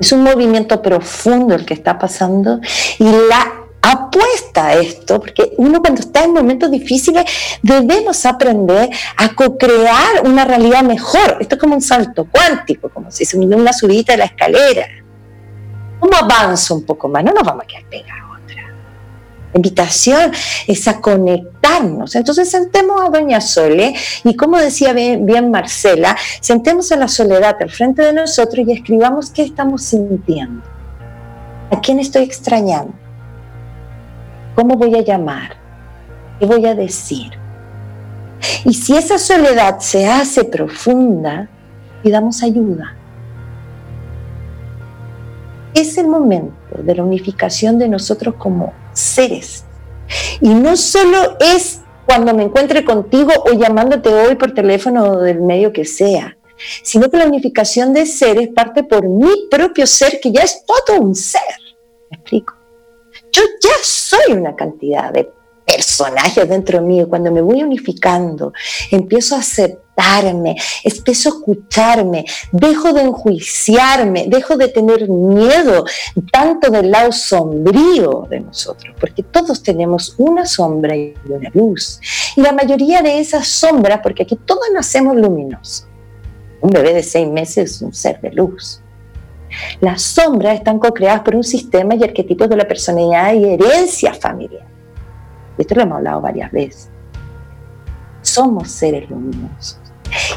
Es 0.00 0.10
un 0.12 0.22
movimiento 0.22 0.80
profundo 0.80 1.54
el 1.54 1.66
que 1.66 1.74
está 1.74 1.98
pasando 1.98 2.60
y 2.98 3.04
la 3.04 3.59
apuesta 3.82 4.68
a 4.68 4.74
esto, 4.74 5.20
porque 5.20 5.52
uno 5.56 5.80
cuando 5.80 6.00
está 6.00 6.24
en 6.24 6.32
momentos 6.32 6.70
difíciles 6.70 7.24
debemos 7.62 8.24
aprender 8.26 8.90
a 9.16 9.34
co-crear 9.34 10.22
una 10.24 10.44
realidad 10.44 10.82
mejor. 10.82 11.38
Esto 11.40 11.54
es 11.54 11.60
como 11.60 11.74
un 11.74 11.82
salto 11.82 12.26
cuántico, 12.30 12.88
como 12.88 13.10
si 13.10 13.24
se 13.24 13.38
me 13.38 13.46
una 13.54 13.72
subida 13.72 14.12
de 14.12 14.18
la 14.18 14.24
escalera. 14.26 14.86
¿Cómo 15.98 16.16
avanzo 16.16 16.74
un 16.74 16.84
poco 16.84 17.08
más? 17.08 17.24
No 17.24 17.32
nos 17.32 17.44
vamos 17.44 17.64
a 17.64 17.66
quedar 17.66 17.84
pegados. 17.84 18.20
La 19.52 19.58
invitación 19.58 20.32
es 20.68 20.86
a 20.86 21.00
conectarnos. 21.00 22.14
Entonces 22.14 22.48
sentemos 22.48 23.02
a 23.02 23.08
Doña 23.08 23.40
Sole 23.40 23.94
y 24.22 24.36
como 24.36 24.58
decía 24.58 24.92
bien, 24.92 25.26
bien 25.26 25.50
Marcela, 25.50 26.16
sentemos 26.40 26.92
a 26.92 26.96
la 26.96 27.08
soledad 27.08 27.56
al 27.60 27.70
frente 27.70 28.02
de 28.02 28.12
nosotros 28.12 28.66
y 28.66 28.72
escribamos 28.72 29.30
qué 29.30 29.42
estamos 29.42 29.82
sintiendo. 29.82 30.62
¿A 31.70 31.80
quién 31.80 31.98
estoy 31.98 32.22
extrañando? 32.22 32.92
¿Cómo 34.54 34.76
voy 34.76 34.94
a 34.96 35.02
llamar? 35.02 35.56
¿Qué 36.38 36.46
voy 36.46 36.66
a 36.66 36.74
decir? 36.74 37.32
Y 38.64 38.74
si 38.74 38.96
esa 38.96 39.18
soledad 39.18 39.78
se 39.80 40.06
hace 40.06 40.44
profunda, 40.44 41.48
pidamos 42.02 42.42
ayuda. 42.42 42.96
Es 45.74 45.96
el 45.98 46.08
momento 46.08 46.82
de 46.82 46.94
la 46.94 47.04
unificación 47.04 47.78
de 47.78 47.88
nosotros 47.88 48.34
como 48.36 48.72
seres. 48.92 49.64
Y 50.40 50.48
no 50.48 50.76
solo 50.76 51.36
es 51.38 51.80
cuando 52.06 52.34
me 52.34 52.42
encuentre 52.42 52.84
contigo 52.84 53.32
o 53.44 53.52
llamándote 53.52 54.12
hoy 54.12 54.34
por 54.34 54.52
teléfono 54.52 55.04
o 55.04 55.18
del 55.18 55.40
medio 55.40 55.72
que 55.72 55.84
sea, 55.84 56.36
sino 56.82 57.08
que 57.08 57.18
la 57.18 57.26
unificación 57.26 57.92
de 57.92 58.06
seres 58.06 58.48
parte 58.48 58.82
por 58.82 59.08
mi 59.08 59.48
propio 59.50 59.86
ser, 59.86 60.18
que 60.20 60.32
ya 60.32 60.42
es 60.42 60.64
todo 60.66 61.00
un 61.00 61.14
ser. 61.14 61.40
¿Me 62.10 62.16
explico? 62.16 62.59
Yo 63.32 63.42
ya 63.60 63.70
soy 63.82 64.32
una 64.32 64.54
cantidad 64.54 65.12
de 65.12 65.30
personajes 65.70 66.48
dentro 66.48 66.80
mío. 66.82 67.08
Cuando 67.08 67.30
me 67.30 67.40
voy 67.40 67.62
unificando, 67.62 68.52
empiezo 68.90 69.36
a 69.36 69.40
aceptarme, 69.40 70.56
empiezo 70.82 71.28
a 71.28 71.32
escucharme, 71.32 72.24
dejo 72.52 72.92
de 72.92 73.02
enjuiciarme, 73.02 74.26
dejo 74.28 74.56
de 74.56 74.68
tener 74.68 75.08
miedo 75.08 75.84
tanto 76.32 76.70
del 76.70 76.90
lado 76.90 77.12
sombrío 77.12 78.26
de 78.28 78.40
nosotros, 78.40 78.94
porque 78.98 79.22
todos 79.22 79.62
tenemos 79.62 80.14
una 80.18 80.46
sombra 80.46 80.96
y 80.96 81.14
una 81.28 81.50
luz. 81.54 82.00
Y 82.36 82.40
la 82.40 82.52
mayoría 82.52 83.02
de 83.02 83.20
esas 83.20 83.46
sombras, 83.46 84.00
porque 84.02 84.24
aquí 84.24 84.36
todos 84.44 84.64
nacemos 84.72 85.16
luminosos. 85.16 85.86
Un 86.60 86.70
bebé 86.70 86.92
de 86.92 87.02
seis 87.02 87.28
meses 87.28 87.76
es 87.76 87.82
un 87.82 87.94
ser 87.94 88.20
de 88.20 88.32
luz. 88.32 88.82
Las 89.80 90.02
sombras 90.02 90.54
están 90.54 90.78
co-creadas 90.78 91.20
por 91.20 91.36
un 91.36 91.44
sistema 91.44 91.94
y 91.94 92.04
arquetipos 92.04 92.48
de 92.48 92.56
la 92.56 92.66
personalidad 92.66 93.34
y 93.34 93.44
herencia 93.44 94.14
familiar. 94.14 94.66
Esto 95.58 95.74
lo 95.74 95.82
hemos 95.82 95.96
hablado 95.98 96.20
varias 96.20 96.50
veces. 96.52 96.90
Somos 98.22 98.70
seres 98.70 99.08
luminosos. 99.10 99.78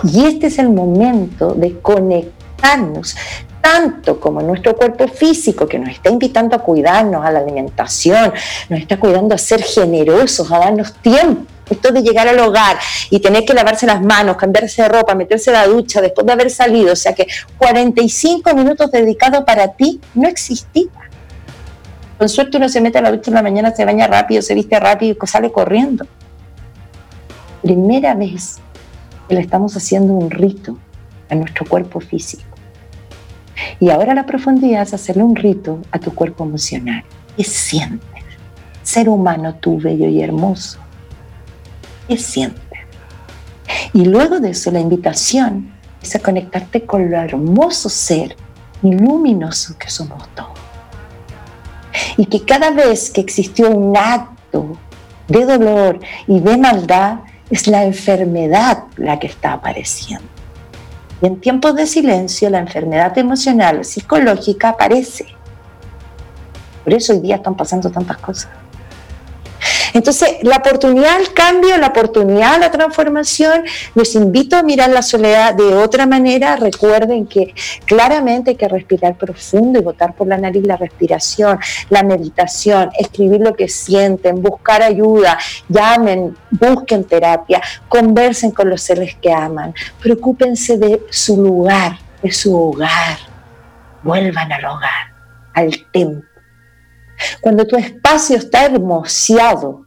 Y 0.03 0.25
este 0.25 0.47
es 0.47 0.59
el 0.59 0.69
momento 0.69 1.53
de 1.53 1.79
conectar 1.79 2.43
conectarnos 2.63 3.15
tanto 3.61 4.19
como 4.19 4.41
nuestro 4.41 4.75
cuerpo 4.75 5.07
físico 5.07 5.65
que 5.67 5.79
nos 5.79 5.89
está 5.89 6.09
invitando 6.09 6.55
a 6.55 6.59
cuidarnos, 6.59 7.25
a 7.25 7.31
la 7.31 7.39
alimentación, 7.39 8.33
nos 8.69 8.79
está 8.79 8.99
cuidando 8.99 9.33
a 9.33 9.37
ser 9.37 9.63
generosos, 9.63 10.51
a 10.51 10.59
darnos 10.59 10.93
tiempo. 10.95 11.45
Esto 11.69 11.91
de 11.91 12.01
llegar 12.01 12.27
al 12.27 12.39
hogar 12.39 12.77
y 13.09 13.19
tener 13.19 13.45
que 13.45 13.53
lavarse 13.53 13.85
las 13.85 14.01
manos, 14.01 14.35
cambiarse 14.37 14.81
de 14.83 14.89
ropa, 14.89 15.15
meterse 15.15 15.51
la 15.51 15.65
ducha 15.65 16.01
después 16.01 16.27
de 16.27 16.33
haber 16.33 16.49
salido, 16.49 16.93
o 16.93 16.95
sea 16.95 17.13
que 17.13 17.27
45 17.57 18.53
minutos 18.53 18.91
dedicados 18.91 19.43
para 19.45 19.69
ti 19.69 20.01
no 20.13 20.27
existía. 20.27 20.89
Con 22.17 22.29
suerte 22.29 22.57
uno 22.57 22.69
se 22.69 22.81
mete 22.81 22.99
a 22.99 23.01
la 23.01 23.11
ducha 23.11 23.31
en 23.31 23.35
la 23.35 23.41
mañana, 23.41 23.73
se 23.75 23.85
baña 23.85 24.07
rápido, 24.07 24.41
se 24.41 24.53
viste 24.53 24.79
rápido 24.79 25.15
y 25.21 25.27
sale 25.27 25.51
corriendo. 25.51 26.05
Primera 27.61 28.13
vez 28.13 28.59
que 29.27 29.35
le 29.35 29.41
estamos 29.41 29.75
haciendo 29.75 30.13
un 30.13 30.29
rito 30.29 30.77
a 31.29 31.35
nuestro 31.35 31.65
cuerpo 31.65 31.99
físico. 31.99 32.43
Y 33.79 33.89
ahora 33.89 34.13
la 34.13 34.25
profundidad 34.25 34.83
es 34.83 34.93
hacerle 34.93 35.23
un 35.23 35.35
rito 35.35 35.79
a 35.91 35.99
tu 35.99 36.13
cuerpo 36.13 36.43
emocional. 36.43 37.03
¿Qué 37.35 37.43
sientes? 37.43 38.09
Ser 38.83 39.09
humano 39.09 39.55
tú, 39.55 39.79
bello 39.79 40.07
y 40.07 40.21
hermoso. 40.21 40.82
¿Qué 42.07 42.17
sientes? 42.17 42.79
Y 43.93 44.05
luego 44.05 44.39
de 44.39 44.51
eso 44.51 44.71
la 44.71 44.79
invitación 44.79 45.73
es 46.01 46.15
a 46.15 46.19
conectarte 46.19 46.85
con 46.85 47.09
lo 47.09 47.17
hermoso 47.17 47.89
ser 47.89 48.35
y 48.81 48.91
luminoso 48.91 49.77
que 49.77 49.89
somos 49.89 50.27
todos. 50.35 50.51
Y 52.17 52.25
que 52.25 52.43
cada 52.43 52.71
vez 52.71 53.09
que 53.09 53.21
existió 53.21 53.69
un 53.69 53.95
acto 53.95 54.77
de 55.27 55.45
dolor 55.45 55.99
y 56.27 56.39
de 56.39 56.57
maldad, 56.57 57.19
es 57.49 57.67
la 57.67 57.83
enfermedad 57.83 58.85
la 58.97 59.19
que 59.19 59.27
está 59.27 59.53
apareciendo. 59.53 60.25
Y 61.21 61.27
en 61.27 61.39
tiempos 61.39 61.75
de 61.75 61.85
silencio 61.85 62.49
la 62.49 62.59
enfermedad 62.59 63.17
emocional, 63.17 63.85
psicológica 63.85 64.69
aparece. 64.69 65.27
Por 66.83 66.93
eso 66.93 67.13
hoy 67.13 67.19
día 67.19 67.35
están 67.35 67.55
pasando 67.55 67.89
tantas 67.89 68.17
cosas. 68.17 68.62
Entonces, 69.93 70.37
la 70.41 70.57
oportunidad 70.57 71.15
al 71.15 71.33
cambio, 71.33 71.77
la 71.77 71.87
oportunidad 71.87 72.55
a 72.55 72.57
la 72.57 72.71
transformación, 72.71 73.63
los 73.93 74.15
invito 74.15 74.57
a 74.57 74.63
mirar 74.63 74.89
la 74.89 75.03
soledad 75.03 75.53
de 75.53 75.75
otra 75.75 76.05
manera. 76.05 76.55
Recuerden 76.55 77.27
que 77.27 77.53
claramente 77.85 78.51
hay 78.51 78.55
que 78.55 78.67
respirar 78.67 79.15
profundo 79.17 79.79
y 79.79 79.83
votar 79.83 80.15
por 80.15 80.27
la 80.27 80.37
nariz 80.37 80.65
la 80.65 80.77
respiración, 80.77 81.59
la 81.89 82.03
meditación, 82.03 82.89
escribir 82.97 83.41
lo 83.41 83.55
que 83.55 83.67
sienten, 83.67 84.41
buscar 84.41 84.81
ayuda, 84.81 85.37
llamen, 85.69 86.35
busquen 86.49 87.03
terapia, 87.03 87.61
conversen 87.87 88.51
con 88.51 88.69
los 88.69 88.81
seres 88.81 89.15
que 89.21 89.31
aman, 89.31 89.73
preocúpense 90.01 90.77
de 90.77 91.03
su 91.09 91.41
lugar, 91.41 91.97
de 92.21 92.31
su 92.31 92.55
hogar, 92.55 93.17
vuelvan 94.01 94.51
al 94.51 94.65
hogar, 94.65 95.13
al 95.53 95.85
templo 95.91 96.32
cuando 97.41 97.65
tu 97.65 97.75
espacio 97.75 98.37
está 98.37 98.65
hermoseado, 98.65 99.85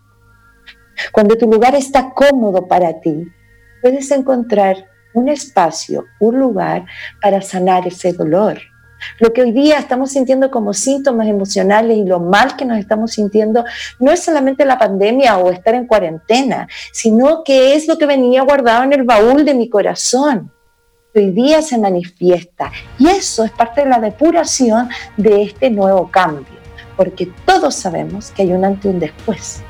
cuando 1.13 1.37
tu 1.37 1.51
lugar 1.51 1.75
está 1.75 2.13
cómodo 2.15 2.67
para 2.67 3.01
ti, 3.01 3.27
puedes 3.83 4.11
encontrar 4.11 4.89
un 5.15 5.29
espacio, 5.29 6.05
un 6.21 6.39
lugar 6.39 6.87
para 7.21 7.41
sanar 7.41 7.87
ese 7.87 8.13
dolor. 8.13 8.59
Lo 9.21 9.33
que 9.33 9.43
hoy 9.43 9.53
día 9.53 9.79
estamos 9.79 10.13
sintiendo 10.13 10.51
como 10.51 10.73
síntomas 10.73 11.29
emocionales 11.29 11.99
y 11.99 12.05
lo 12.05 12.19
mal 12.19 12.57
que 12.57 12.65
nos 12.65 12.79
estamos 12.79 13.13
sintiendo 13.13 13.65
no 14.01 14.11
es 14.11 14.25
solamente 14.25 14.65
la 14.65 14.79
pandemia 14.79 15.37
o 15.39 15.51
estar 15.51 15.75
en 15.75 15.87
cuarentena, 15.87 16.67
sino 16.93 17.45
que 17.45 17.75
es 17.75 17.87
lo 17.89 17.99
que 17.99 18.07
venía 18.07 18.43
guardado 18.43 18.85
en 18.85 18.93
el 18.95 19.03
baúl 19.03 19.45
de 19.45 19.55
mi 19.55 19.69
corazón. 19.69 20.51
Hoy 21.15 21.31
día 21.31 21.63
se 21.63 21.79
manifiesta 21.79 22.71
y 22.99 23.09
eso 23.09 23.45
es 23.45 23.51
parte 23.51 23.83
de 23.83 23.91
la 23.91 24.01
depuración 24.01 24.89
de 25.17 25.43
este 25.43 25.71
nuevo 25.71 26.11
cambio 26.11 26.56
porque 26.97 27.31
todos 27.45 27.75
sabemos 27.75 28.31
que 28.31 28.43
hay 28.43 28.53
un 28.53 28.65
antes 28.65 28.87
y 28.87 28.89
un 28.89 28.99
después. 29.01 29.63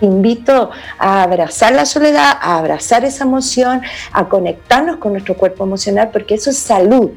invito 0.00 0.70
a 0.98 1.22
abrazar 1.22 1.74
la 1.74 1.84
soledad, 1.84 2.38
a 2.40 2.58
abrazar 2.58 3.04
esa 3.04 3.24
emoción, 3.24 3.82
a 4.12 4.28
conectarnos 4.28 4.96
con 4.96 5.12
nuestro 5.12 5.36
cuerpo 5.36 5.64
emocional, 5.64 6.10
porque 6.10 6.34
eso 6.34 6.50
es 6.50 6.58
salud. 6.58 7.10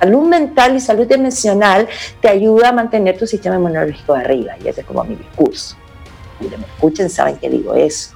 Salud 0.00 0.26
mental 0.28 0.76
y 0.76 0.80
salud 0.80 1.10
emocional 1.10 1.88
te 2.20 2.28
ayuda 2.28 2.68
a 2.68 2.72
mantener 2.72 3.18
tu 3.18 3.26
sistema 3.26 3.56
inmunológico 3.56 4.14
arriba, 4.14 4.52
y 4.62 4.68
ese 4.68 4.82
es 4.82 4.86
como 4.86 5.02
mi 5.04 5.16
discurso. 5.16 5.76
Cuando 6.38 6.58
me 6.58 6.64
escuchen 6.66 7.10
saben 7.10 7.36
que 7.36 7.50
digo 7.50 7.74
eso. 7.74 8.14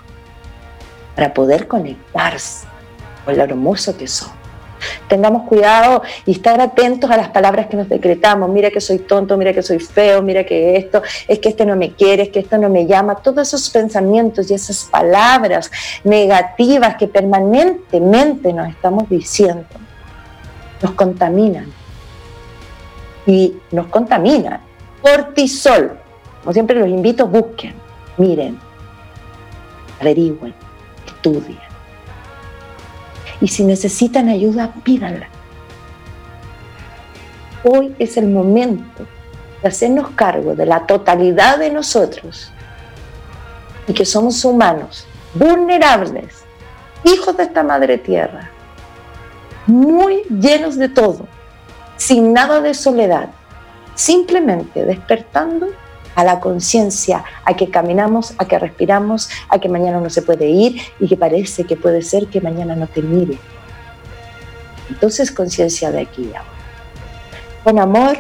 Para 1.14 1.34
poder 1.34 1.66
conectarse 1.66 2.66
con 3.24 3.36
lo 3.36 3.42
hermoso 3.42 3.96
que 3.96 4.06
son 4.06 4.37
Tengamos 5.08 5.48
cuidado 5.48 6.02
y 6.26 6.32
estar 6.32 6.60
atentos 6.60 7.10
a 7.10 7.16
las 7.16 7.28
palabras 7.28 7.66
que 7.66 7.76
nos 7.76 7.88
decretamos. 7.88 8.50
Mira 8.50 8.70
que 8.70 8.80
soy 8.80 8.98
tonto, 9.00 9.36
mira 9.36 9.52
que 9.52 9.62
soy 9.62 9.78
feo, 9.78 10.22
mira 10.22 10.44
que 10.44 10.76
esto, 10.76 11.02
es 11.26 11.38
que 11.38 11.50
este 11.50 11.64
no 11.66 11.76
me 11.76 11.92
quiere, 11.92 12.24
es 12.24 12.28
que 12.30 12.40
esto 12.40 12.58
no 12.58 12.68
me 12.68 12.86
llama. 12.86 13.16
Todos 13.16 13.48
esos 13.48 13.70
pensamientos 13.70 14.50
y 14.50 14.54
esas 14.54 14.84
palabras 14.84 15.70
negativas 16.04 16.96
que 16.96 17.08
permanentemente 17.08 18.52
nos 18.52 18.68
estamos 18.68 19.08
diciendo 19.08 19.66
nos 20.82 20.92
contaminan. 20.92 21.66
Y 23.26 23.56
nos 23.72 23.88
contaminan. 23.88 24.60
Cortisol. 25.02 25.98
Como 26.40 26.52
siempre 26.52 26.78
los 26.78 26.88
invito, 26.88 27.26
busquen, 27.26 27.74
miren, 28.16 28.58
averigüen, 30.00 30.54
estudien 31.06 31.67
y 33.40 33.48
si 33.48 33.64
necesitan 33.64 34.28
ayuda, 34.28 34.72
pídanla. 34.84 35.28
Hoy 37.64 37.94
es 37.98 38.16
el 38.16 38.28
momento 38.28 39.06
de 39.62 39.68
hacernos 39.68 40.10
cargo 40.10 40.54
de 40.54 40.66
la 40.66 40.86
totalidad 40.86 41.58
de 41.58 41.70
nosotros 41.70 42.52
y 43.86 43.92
que 43.92 44.04
somos 44.04 44.44
humanos, 44.44 45.06
vulnerables, 45.34 46.44
hijos 47.04 47.36
de 47.36 47.44
esta 47.44 47.62
madre 47.62 47.98
tierra, 47.98 48.50
muy 49.66 50.22
llenos 50.24 50.76
de 50.76 50.88
todo, 50.88 51.26
sin 51.96 52.32
nada 52.32 52.60
de 52.60 52.74
soledad, 52.74 53.30
simplemente 53.94 54.84
despertando 54.84 55.68
a 56.18 56.24
la 56.24 56.40
conciencia, 56.40 57.22
a 57.44 57.54
que 57.54 57.70
caminamos, 57.70 58.34
a 58.38 58.44
que 58.48 58.58
respiramos, 58.58 59.30
a 59.48 59.60
que 59.60 59.68
mañana 59.68 60.00
no 60.00 60.10
se 60.10 60.20
puede 60.20 60.48
ir 60.48 60.80
y 60.98 61.06
que 61.06 61.16
parece 61.16 61.62
que 61.62 61.76
puede 61.76 62.02
ser 62.02 62.26
que 62.26 62.40
mañana 62.40 62.74
no 62.74 62.88
te 62.88 63.02
mire. 63.02 63.38
Entonces 64.90 65.30
conciencia 65.30 65.92
de 65.92 66.00
aquí 66.00 66.22
y 66.22 66.34
ahora. 66.34 66.50
Con 67.62 67.78
amor, 67.78 68.16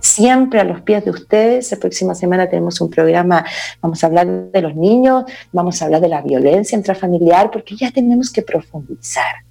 siempre 0.00 0.58
a 0.60 0.64
los 0.64 0.80
pies 0.80 1.04
de 1.04 1.10
ustedes. 1.10 1.70
La 1.70 1.76
próxima 1.76 2.14
semana 2.14 2.48
tenemos 2.48 2.80
un 2.80 2.88
programa, 2.88 3.44
vamos 3.82 4.02
a 4.02 4.06
hablar 4.06 4.26
de 4.26 4.62
los 4.62 4.74
niños, 4.74 5.24
vamos 5.52 5.82
a 5.82 5.84
hablar 5.84 6.00
de 6.00 6.08
la 6.08 6.22
violencia 6.22 6.78
intrafamiliar, 6.78 7.50
porque 7.50 7.76
ya 7.76 7.90
tenemos 7.90 8.30
que 8.30 8.40
profundizar. 8.40 9.44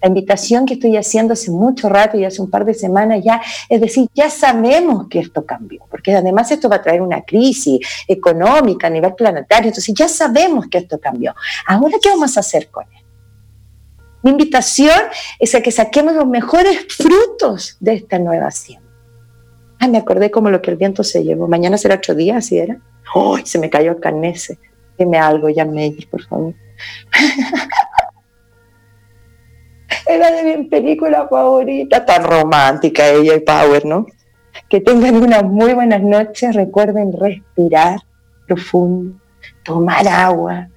La 0.00 0.08
invitación 0.08 0.66
que 0.66 0.74
estoy 0.74 0.96
haciendo 0.96 1.32
hace 1.32 1.50
mucho 1.50 1.88
rato 1.88 2.16
y 2.18 2.24
hace 2.24 2.40
un 2.40 2.50
par 2.50 2.64
de 2.64 2.74
semanas 2.74 3.20
ya, 3.24 3.40
es 3.68 3.80
decir, 3.80 4.08
ya 4.14 4.30
sabemos 4.30 5.08
que 5.08 5.20
esto 5.20 5.44
cambió, 5.44 5.84
porque 5.90 6.14
además 6.14 6.50
esto 6.50 6.68
va 6.68 6.76
a 6.76 6.82
traer 6.82 7.02
una 7.02 7.22
crisis 7.22 7.80
económica 8.06 8.86
a 8.86 8.90
nivel 8.90 9.14
planetario, 9.14 9.68
entonces 9.68 9.94
ya 9.94 10.08
sabemos 10.08 10.66
que 10.68 10.78
esto 10.78 10.98
cambió. 10.98 11.34
Ahora, 11.66 11.96
¿qué 12.02 12.08
vamos 12.08 12.36
a 12.36 12.40
hacer 12.40 12.70
con 12.70 12.84
él? 12.84 13.02
Mi 14.22 14.30
invitación 14.30 15.00
es 15.38 15.54
a 15.54 15.60
que 15.60 15.72
saquemos 15.72 16.14
los 16.14 16.26
mejores 16.26 16.86
frutos 16.96 17.76
de 17.80 17.94
esta 17.94 18.18
nueva 18.18 18.50
siembra. 18.52 18.92
Ah, 19.80 19.88
me 19.88 19.98
acordé 19.98 20.30
como 20.30 20.48
lo 20.48 20.62
que 20.62 20.70
el 20.70 20.76
viento 20.76 21.02
se 21.02 21.24
llevó. 21.24 21.48
Mañana 21.48 21.76
será 21.76 21.96
otro 21.96 22.14
día, 22.14 22.36
así 22.36 22.56
era. 22.56 22.78
¡Uy! 23.16 23.42
se 23.44 23.58
me 23.58 23.68
cayó 23.68 23.90
el 23.90 24.00
carnese. 24.00 24.58
Dime 24.96 25.18
algo, 25.18 25.48
ya 25.48 25.64
me 25.64 25.92
por 26.08 26.22
favor. 26.22 26.54
Era 30.06 30.30
de 30.30 30.42
mi 30.56 30.64
película 30.64 31.28
favorita, 31.28 32.04
tan 32.04 32.24
romántica 32.24 33.08
ella 33.08 33.36
y 33.36 33.40
Power, 33.40 33.86
¿no? 33.86 34.06
Que 34.68 34.80
tengan 34.80 35.16
unas 35.16 35.44
muy 35.44 35.74
buenas 35.74 36.02
noches, 36.02 36.54
recuerden 36.54 37.12
respirar 37.12 38.00
profundo, 38.46 39.18
tomar 39.64 40.06
agua, 40.08 40.68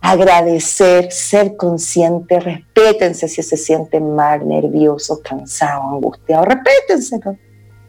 agradecer, 0.00 1.10
ser 1.10 1.56
consciente, 1.56 2.38
respétense 2.38 3.26
si 3.26 3.42
se 3.42 3.56
sienten 3.56 4.14
mal, 4.14 4.46
nerviosos, 4.46 5.20
cansados, 5.20 5.84
angustiados, 5.94 6.46
respétenselo. 6.46 7.38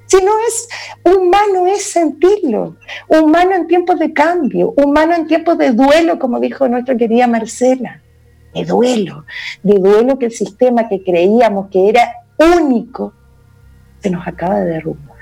Si 0.07 0.17
no 0.23 0.31
es 0.47 0.69
humano, 1.03 1.67
es 1.67 1.83
sentirlo. 1.83 2.77
Humano 3.07 3.55
en 3.55 3.67
tiempos 3.67 3.99
de 3.99 4.13
cambio, 4.13 4.73
humano 4.77 5.15
en 5.15 5.27
tiempos 5.27 5.57
de 5.57 5.71
duelo, 5.71 6.19
como 6.19 6.39
dijo 6.39 6.67
nuestra 6.67 6.95
querida 6.95 7.27
Marcela 7.27 8.01
de 8.55 8.63
duelo, 8.63 9.25
de 9.63 9.75
duelo 9.75 10.17
que 10.17 10.27
el 10.27 10.31
sistema 10.31 10.87
que 10.87 11.03
creíamos 11.03 11.69
que 11.69 11.89
era 11.89 12.25
único 12.57 13.13
se 13.99 14.09
nos 14.09 14.25
acaba 14.25 14.61
de 14.61 14.71
derrumbar. 14.71 15.17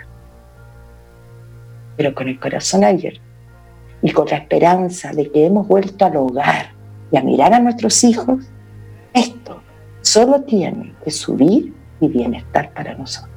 Pero 1.97 2.13
con 2.13 2.27
el 2.27 2.39
corazón 2.39 2.84
abierto 2.84 3.21
y 4.03 4.11
con 4.11 4.27
la 4.27 4.38
esperanza 4.38 5.11
de 5.11 5.31
que 5.31 5.45
hemos 5.45 5.67
vuelto 5.67 6.05
al 6.05 6.15
hogar 6.17 6.73
y 7.11 7.17
a 7.17 7.23
mirar 7.23 7.53
a 7.53 7.59
nuestros 7.59 8.03
hijos, 8.03 8.45
esto 9.13 9.61
solo 10.01 10.41
tiene 10.41 10.93
que 11.03 11.09
subir 11.09 11.73
y 11.99 12.07
bienestar 12.07 12.71
para 12.73 12.93
nosotros. 12.95 13.32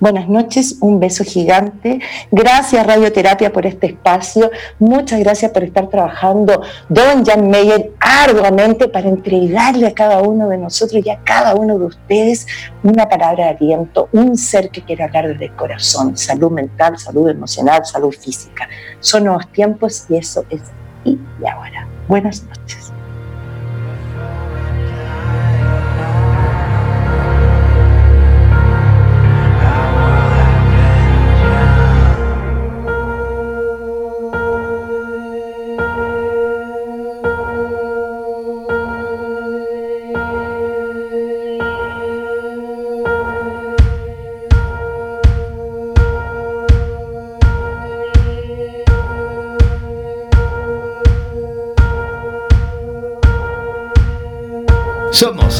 Buenas 0.00 0.28
noches, 0.28 0.76
un 0.80 1.00
beso 1.00 1.24
gigante. 1.24 2.00
Gracias 2.30 2.86
Radioterapia 2.86 3.52
por 3.52 3.66
este 3.66 3.88
espacio. 3.88 4.50
Muchas 4.78 5.20
gracias 5.20 5.50
por 5.52 5.64
estar 5.64 5.88
trabajando, 5.88 6.62
Don 6.88 7.24
Jan 7.24 7.48
Meyer, 7.48 7.92
arduamente 8.00 8.88
para 8.88 9.08
entregarle 9.08 9.86
a 9.86 9.94
cada 9.94 10.22
uno 10.22 10.48
de 10.48 10.58
nosotros 10.58 11.04
y 11.04 11.10
a 11.10 11.18
cada 11.24 11.54
uno 11.54 11.78
de 11.78 11.86
ustedes 11.86 12.46
una 12.82 13.08
palabra 13.08 13.44
de 13.44 13.50
aliento, 13.50 14.08
un 14.12 14.36
ser 14.36 14.70
que 14.70 14.82
quiere 14.82 15.04
hablar 15.04 15.28
desde 15.28 15.46
el 15.46 15.56
corazón, 15.56 16.16
salud 16.16 16.50
mental, 16.50 16.98
salud 16.98 17.28
emocional, 17.28 17.84
salud 17.84 18.12
física. 18.12 18.68
Son 19.00 19.24
nuevos 19.24 19.48
tiempos 19.48 20.06
y 20.08 20.16
eso 20.16 20.44
es 20.50 20.62
y 21.04 21.18
ahora. 21.46 21.86
Buenas 22.08 22.44
noches. 22.44 22.92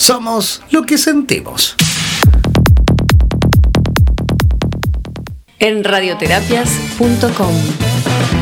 somos 0.00 0.62
lo 0.70 0.84
que 0.84 0.96
sentimos. 0.96 1.76
En 5.58 5.84
radioterapias.com 5.84 7.54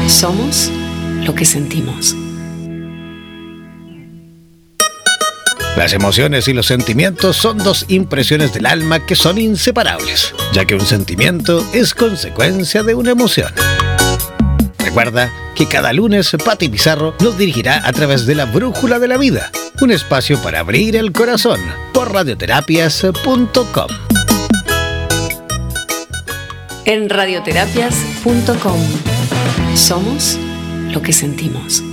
somos 0.06 0.70
lo 1.24 1.34
que 1.34 1.44
sentimos. 1.44 2.14
Las 5.76 5.92
emociones 5.92 6.46
y 6.46 6.52
los 6.52 6.66
sentimientos 6.66 7.36
son 7.36 7.58
dos 7.58 7.86
impresiones 7.88 8.54
del 8.54 8.66
alma 8.66 9.04
que 9.04 9.16
son 9.16 9.38
inseparables, 9.38 10.34
ya 10.52 10.64
que 10.64 10.76
un 10.76 10.86
sentimiento 10.86 11.66
es 11.72 11.92
consecuencia 11.92 12.84
de 12.84 12.94
una 12.94 13.10
emoción. 13.10 13.52
Recuerda 14.98 15.32
que 15.54 15.68
cada 15.68 15.92
lunes 15.92 16.36
Pati 16.44 16.68
Pizarro 16.68 17.14
nos 17.20 17.38
dirigirá 17.38 17.86
a 17.86 17.92
través 17.92 18.26
de 18.26 18.34
la 18.34 18.46
Brújula 18.46 18.98
de 18.98 19.06
la 19.06 19.16
Vida, 19.16 19.52
un 19.80 19.92
espacio 19.92 20.42
para 20.42 20.58
abrir 20.58 20.96
el 20.96 21.12
corazón 21.12 21.60
por 21.94 22.12
radioterapias.com. 22.12 23.86
En 26.84 27.08
radioterapias.com 27.08 28.80
somos 29.76 30.36
lo 30.90 31.00
que 31.00 31.12
sentimos. 31.12 31.84